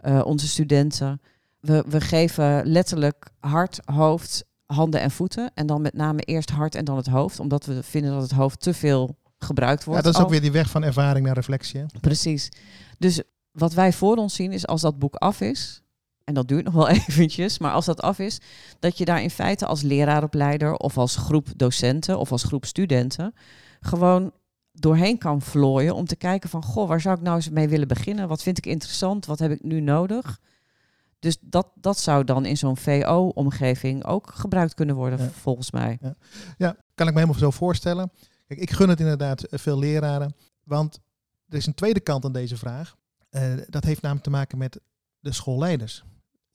[0.00, 1.20] eh, onze studenten.
[1.60, 5.50] We, we geven letterlijk hart, hoofd, handen en voeten.
[5.54, 8.32] En dan met name eerst hart en dan het hoofd, omdat we vinden dat het
[8.32, 10.04] hoofd te veel gebruikt ja, wordt.
[10.04, 11.80] dat is ook weer die weg van ervaring naar reflectie.
[11.80, 11.86] Hè?
[12.00, 12.48] Precies.
[12.98, 15.82] Dus wat wij voor ons zien is als dat boek af is,
[16.26, 18.40] en dat duurt nog wel eventjes, maar als dat af is,
[18.78, 23.34] dat je daar in feite als leraaropleider of als groep docenten of als groep studenten
[23.80, 24.32] gewoon
[24.72, 27.88] doorheen kan vlooien om te kijken van, goh, waar zou ik nou eens mee willen
[27.88, 28.28] beginnen?
[28.28, 29.26] Wat vind ik interessant?
[29.26, 30.40] Wat heb ik nu nodig?
[31.18, 35.28] Dus dat, dat zou dan in zo'n VO-omgeving ook gebruikt kunnen worden, Ja.
[35.30, 35.98] volgens mij.
[36.58, 38.10] Ja, kan ik me helemaal zo voorstellen.
[38.46, 40.34] Kijk, ik gun het inderdaad eh, veel leraren.
[40.62, 41.00] Want
[41.48, 42.96] er is een tweede kant aan deze vraag.
[43.30, 44.80] Eh, dat heeft namelijk te maken met
[45.20, 46.04] de schoolleiders.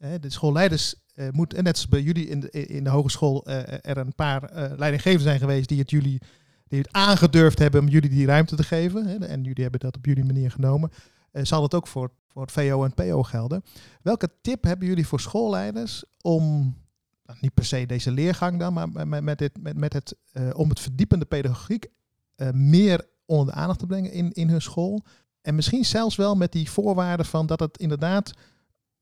[0.02, 3.46] Eh, de schoolleiders eh moeten, en net als bij jullie in de, in de hogeschool,
[3.46, 6.22] eh, er een paar eh, leidinggevenden zijn geweest die het jullie
[6.72, 9.06] die het aangedurfd hebben om jullie die ruimte te geven.
[9.06, 10.92] Hè, en jullie hebben dat op jullie manier genomen.
[11.32, 13.64] Eh, zal het ook voor, voor het VO en PO gelden.
[14.02, 16.76] Welke tip hebben jullie voor schoolleiders om
[17.26, 20.50] nou, niet per se deze leergang dan, maar met, met, dit, met, met het, eh,
[20.54, 21.86] om het verdiepende pedagogiek
[22.36, 25.04] eh, meer onder de aandacht te brengen in, in hun school.
[25.42, 28.34] En misschien zelfs wel met die voorwaarden van dat het inderdaad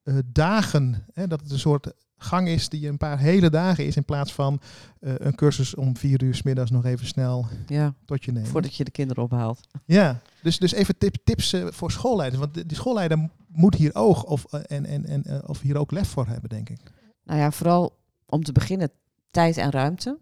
[0.10, 3.96] eh, dagen, hè, dat het een soort gang is die een paar hele dagen is
[3.96, 4.62] in plaats van
[5.00, 8.50] eh, een cursus om vier uur s middags nog even snel Ja, tot je nemen.
[8.50, 9.68] voordat je de kinderen ophaalt.
[9.86, 12.42] Ja, dus, dus even tip, tips eh, voor schoolleiders.
[12.42, 16.08] Want de, die schoolleider moet hier oog of, en, en, en, of hier ook lef
[16.08, 16.80] voor hebben, denk ik.
[17.24, 18.92] Nou ja, vooral om te beginnen
[19.32, 20.18] tijd en ruimte.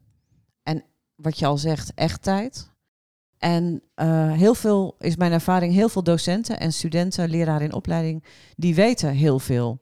[0.63, 0.83] En
[1.15, 2.71] wat je al zegt, echt tijd.
[3.37, 8.23] En eh, heel veel, is mijn ervaring, heel veel docenten en studenten, leraren in opleiding,
[8.55, 9.79] die weten heel veel.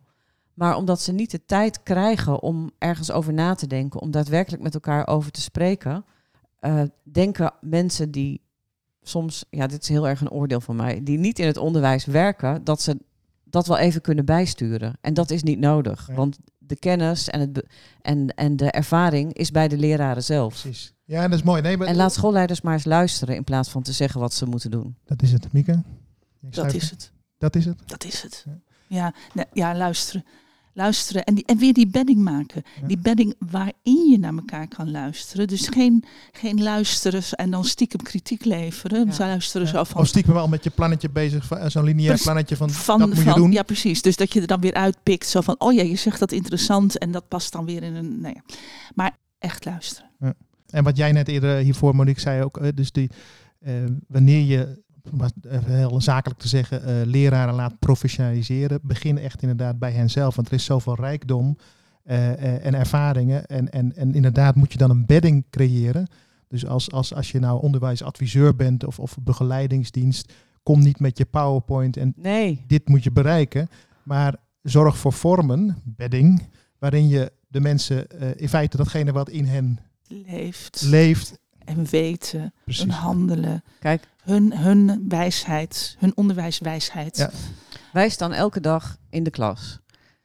[0.54, 4.64] Maar omdat ze niet de tijd krijgen om ergens over na te denken, om daadwerkelijk
[4.64, 6.06] met elkaar over te spreken,
[6.60, 8.42] eh, denken mensen die
[9.02, 12.06] soms, ja, dit is heel erg een oordeel van mij, die niet in het onderwijs
[12.06, 12.98] werken, dat ze
[13.44, 14.98] dat wel even kunnen bijsturen.
[15.02, 16.18] En dat is niet nodig, Nee.
[16.18, 17.66] want de kennis en, het
[18.02, 20.62] en, en de ervaring is bij de leraren zelf.
[20.62, 20.94] Precies.
[21.06, 21.62] Ja, dat is mooi.
[21.62, 24.46] Nee, maar, En laat schoolleiders maar eens luisteren in plaats van te zeggen wat ze
[24.46, 24.96] moeten doen.
[25.06, 25.84] Dat is het, Mieke.
[26.40, 27.12] Dat is het.
[27.38, 27.78] Dat is het.
[27.86, 28.46] Dat is het.
[28.48, 28.60] Ja.
[28.88, 30.26] Ja, nee, ja luisteren.
[30.74, 32.64] Luisteren en, die, en weer die bedding maken.
[32.82, 32.88] Ja.
[32.88, 35.48] Die bedding waarin je naar elkaar kan luisteren.
[35.48, 39.06] Dus geen, geen luisteren en dan stiekem kritiek leveren.
[39.06, 39.12] Ja.
[39.12, 42.56] Ze luisteren zo van, Of stiekem wel met je plannetje bezig, van- zo'n lineair plannetje
[42.56, 43.52] van, van, dat moet van je doen.
[43.52, 44.02] ja precies.
[44.02, 45.28] Dus dat je er dan weer uitpikt.
[45.28, 48.22] Zo van, oh ja, je zegt dat interessant en dat past dan weer in een,
[48.22, 48.56] nou ja.
[48.96, 50.10] Maar echt luisteren.
[50.76, 53.10] En wat jij net eerder hiervoor, Monique, zei ook, eh, dus die,
[53.60, 53.74] eh,
[54.08, 59.42] wanneer je, om het even heel zakelijk te zeggen, eh, leraren laat professionaliseren, begin echt
[59.42, 60.36] inderdaad bij henzelf.
[60.36, 61.58] Want er is zoveel rijkdom
[62.06, 63.46] eh, eh, en ervaringen.
[63.46, 66.08] En, en, en inderdaad moet je dan een bedding creëren.
[66.48, 71.26] Dus als, als, als je nou onderwijsadviseur bent of, of begeleidingsdienst, kom niet met je
[71.26, 73.68] PowerPoint en Nee, dit moet je bereiken.
[74.04, 76.50] Maar zorg voor vormen, bedding,
[76.80, 81.38] waarin je de mensen eh, in feite datgene wat in hen Leeft leeft.
[81.66, 82.54] en weten.
[82.64, 82.84] Precies.
[82.84, 83.64] Hun handelen.
[83.80, 85.96] kijk, Hun, hun wijsheid.
[86.00, 87.18] Hun onderwijswijsheid.
[87.18, 87.30] Ja.
[87.94, 89.80] wij staan elke dag in de klas.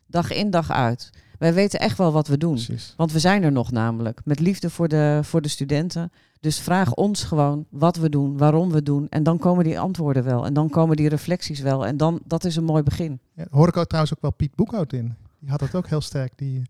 [0.06, 1.10] Dag in, dag uit.
[1.38, 2.54] Wij weten echt wel wat we doen.
[2.54, 2.94] Precies.
[2.96, 4.20] Want we zijn er nog namelijk.
[4.24, 6.12] Met liefde voor de, voor de studenten.
[6.40, 9.06] Dus vraag ons gewoon wat we doen, waarom we doen.
[9.08, 10.44] En dan komen die antwoorden wel.
[10.46, 11.86] En dan komen die reflecties wel.
[11.86, 13.20] En dan, dat is een mooi begin.
[13.34, 15.14] Ja, hoor ik ook trouwens ook wel Piet Boekhout in.
[15.38, 16.62] Die had het ook heel sterk, die,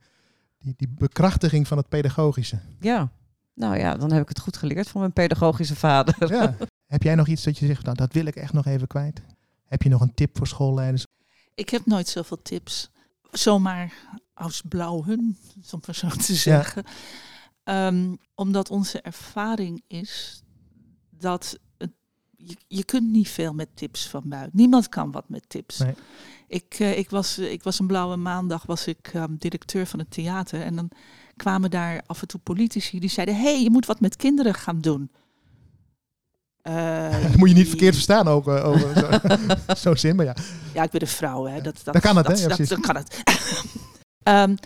[0.61, 2.61] die, die bekrachtiging van het pedagogische.
[2.81, 3.13] Ja.
[3.55, 6.33] Nou ja, dan heb ik het goed geleerd van mijn pedagogische vader.
[6.35, 6.57] Ja.
[6.87, 9.23] Heb jij nog iets dat je zegt, nou, dat wil ik echt nog even kwijt?
[9.65, 11.07] Heb je nog een tip voor schoolleiders?
[11.55, 12.91] Ik heb nooit zoveel tips.
[13.31, 13.93] Zomaar
[14.35, 15.39] als blauw hun,
[15.71, 16.85] om maar zo te zeggen.
[17.63, 20.43] Ehm, omdat onze ervaring is
[21.11, 21.59] dat
[22.45, 24.51] je, je kunt niet veel met tips van buiten.
[24.57, 25.79] Niemand kan wat met tips.
[25.79, 25.95] Nee.
[26.49, 30.11] Ik, eh, ik, was, ik was een blauwe maandag, was ik ehm, directeur van het
[30.11, 30.61] theater.
[30.63, 30.91] En dan
[31.37, 33.35] kwamen daar af en toe politici die zeiden...
[33.37, 35.11] hé, hey, je moet wat met kinderen gaan doen.
[36.63, 40.37] Eh, Dat moet je niet verkeerd verstaan ook eh, over zo- zo'n zin, maar ja.
[40.75, 41.61] Ja, ik ben een vrouw, hè.
[41.61, 42.33] Dat, dat, Dan kan het, hè?
[42.33, 43.23] dat, Ja, dat- dan kan het.
[44.23, 44.57] Ehm,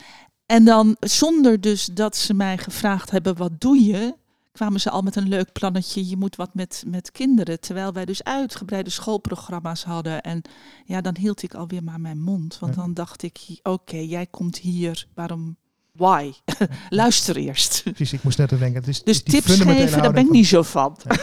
[0.46, 4.14] en dan, zonder dus dat ze mij gevraagd hebben, wat doe je?
[4.54, 7.60] Kwamen ze al met een leuk plannetje, je moet wat met, met kinderen.
[7.60, 10.22] Terwijl wij dus uitgebreide schoolprogramma's hadden.
[10.22, 10.42] En
[10.84, 12.58] ja, dan hield ik alweer maar mijn mond.
[12.58, 12.80] Want Ja.
[12.80, 15.56] dan dacht ik, oké, jij komt hier, waarom...
[15.92, 16.32] Why?
[16.88, 17.82] Luister eerst.
[17.82, 18.80] Precies, ik moest net aan denken.
[18.80, 20.96] Het is, Dus die tips geven, daar ben ik niet zo van.
[20.98, 21.16] van-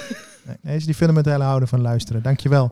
[0.45, 2.23] Nee, nee, is die fundamentele houden van luisteren.
[2.23, 2.71] Dankjewel.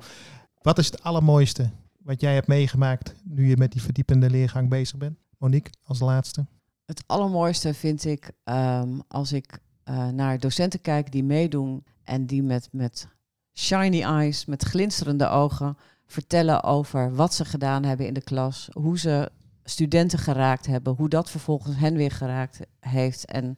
[0.62, 1.70] Wat is het allermooiste
[2.04, 5.18] wat jij hebt meegemaakt nu je met die verdiepende leergang bezig bent?
[5.38, 6.46] Monique, als laatste.
[6.86, 9.60] Het allermooiste vind ik ehm, als ik
[9.90, 13.08] eh, naar docenten kijk die meedoen en die met, met
[13.54, 19.00] shiny eyes, met glinsterende ogen, vertellen over wat ze gedaan hebben in de klas, hoe
[19.00, 19.32] ze
[19.64, 23.26] studenten geraakt hebben, hoe dat vervolgens hen weer geraakt heeft.
[23.26, 23.56] En,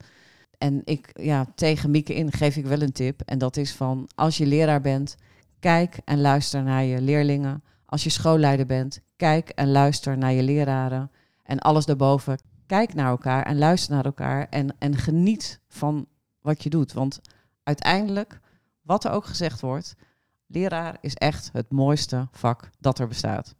[0.57, 3.21] en ik, ja, tegen Mieke in geef ik wel een tip.
[3.21, 5.15] En dat is van, als je leraar bent,
[5.59, 7.63] kijk en luister naar je leerlingen.
[7.85, 11.11] Als je schoolleider bent, kijk en luister naar je leraren.
[11.43, 16.07] En alles daarboven, kijk naar elkaar en luister naar elkaar en, en geniet van
[16.41, 16.93] wat je doet.
[16.93, 17.21] Want
[17.63, 18.39] uiteindelijk,
[18.81, 19.95] wat er ook gezegd wordt,
[20.47, 23.55] leraar is echt het mooiste vak dat er bestaat.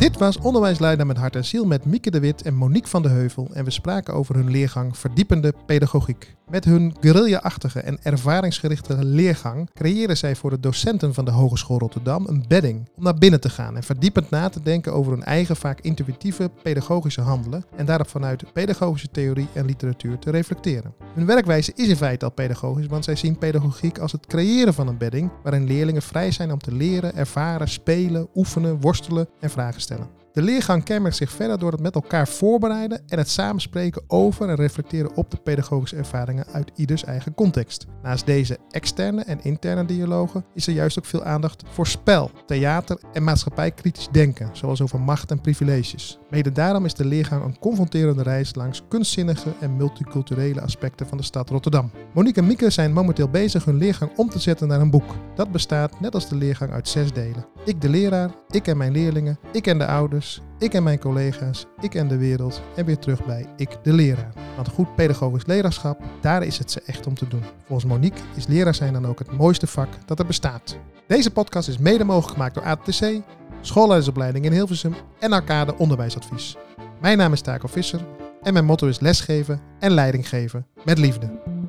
[0.00, 3.08] Dit was Onderwijsleider met hart en ziel met Mieke de Wit en Monique van de
[3.08, 3.48] Heuvel.
[3.52, 6.36] En we spraken over hun leergang Verdiepende Pedagogiek.
[6.50, 12.26] Met hun guerrilla-achtige en ervaringsgerichte leergang creëren zij voor de docenten van de Hogeschool Rotterdam
[12.26, 15.56] een bedding om naar binnen te gaan en verdiepend na te denken over hun eigen
[15.56, 20.94] vaak intuïtieve pedagogische handelen en daarop vanuit pedagogische theorie en literatuur te reflecteren.
[21.14, 24.88] Hun werkwijze is in feite al pedagogisch, want zij zien pedagogiek als het creëren van
[24.88, 29.80] een bedding waarin leerlingen vrij zijn om te leren, ervaren, spelen, oefenen, worstelen en vragen
[29.80, 30.19] stellen.
[30.32, 34.54] De leergang kenmerkt zich verder door het met elkaar voorbereiden en het samenspreken over en
[34.54, 37.86] reflecteren op de pedagogische ervaringen uit ieders eigen context.
[38.02, 43.00] Naast deze externe en interne dialogen is er juist ook veel aandacht voor spel, theater
[43.12, 46.18] en maatschappijkritisch denken, zoals over macht en privileges.
[46.30, 51.24] Mede daarom is de leergang een confronterende reis langs kunstzinnige en multiculturele aspecten van de
[51.24, 51.90] stad Rotterdam.
[52.14, 55.14] Monique en Mieke zijn momenteel bezig hun leergang om te zetten naar een boek.
[55.34, 57.46] Dat bestaat net als de leergang uit zes delen.
[57.64, 61.66] Ik de leraar, ik en mijn leerlingen, ik en de ouders, ik en mijn collega's,
[61.80, 64.32] ik en de wereld en weer terug bij ik de leraar.
[64.56, 67.42] Want goed pedagogisch leraarschap, daar is het ze echt om te doen.
[67.66, 70.76] Volgens Monique is leraar zijn dan ook het mooiste vak dat er bestaat.
[71.06, 73.22] Deze podcast is mede mogelijk gemaakt door ATC,
[73.60, 76.56] schoolleidersopleiding in Hilversum en Arcade Onderwijsadvies.
[77.00, 78.00] Mijn naam is Taco Visser
[78.42, 81.59] en mijn motto is lesgeven en leiding geven met liefde.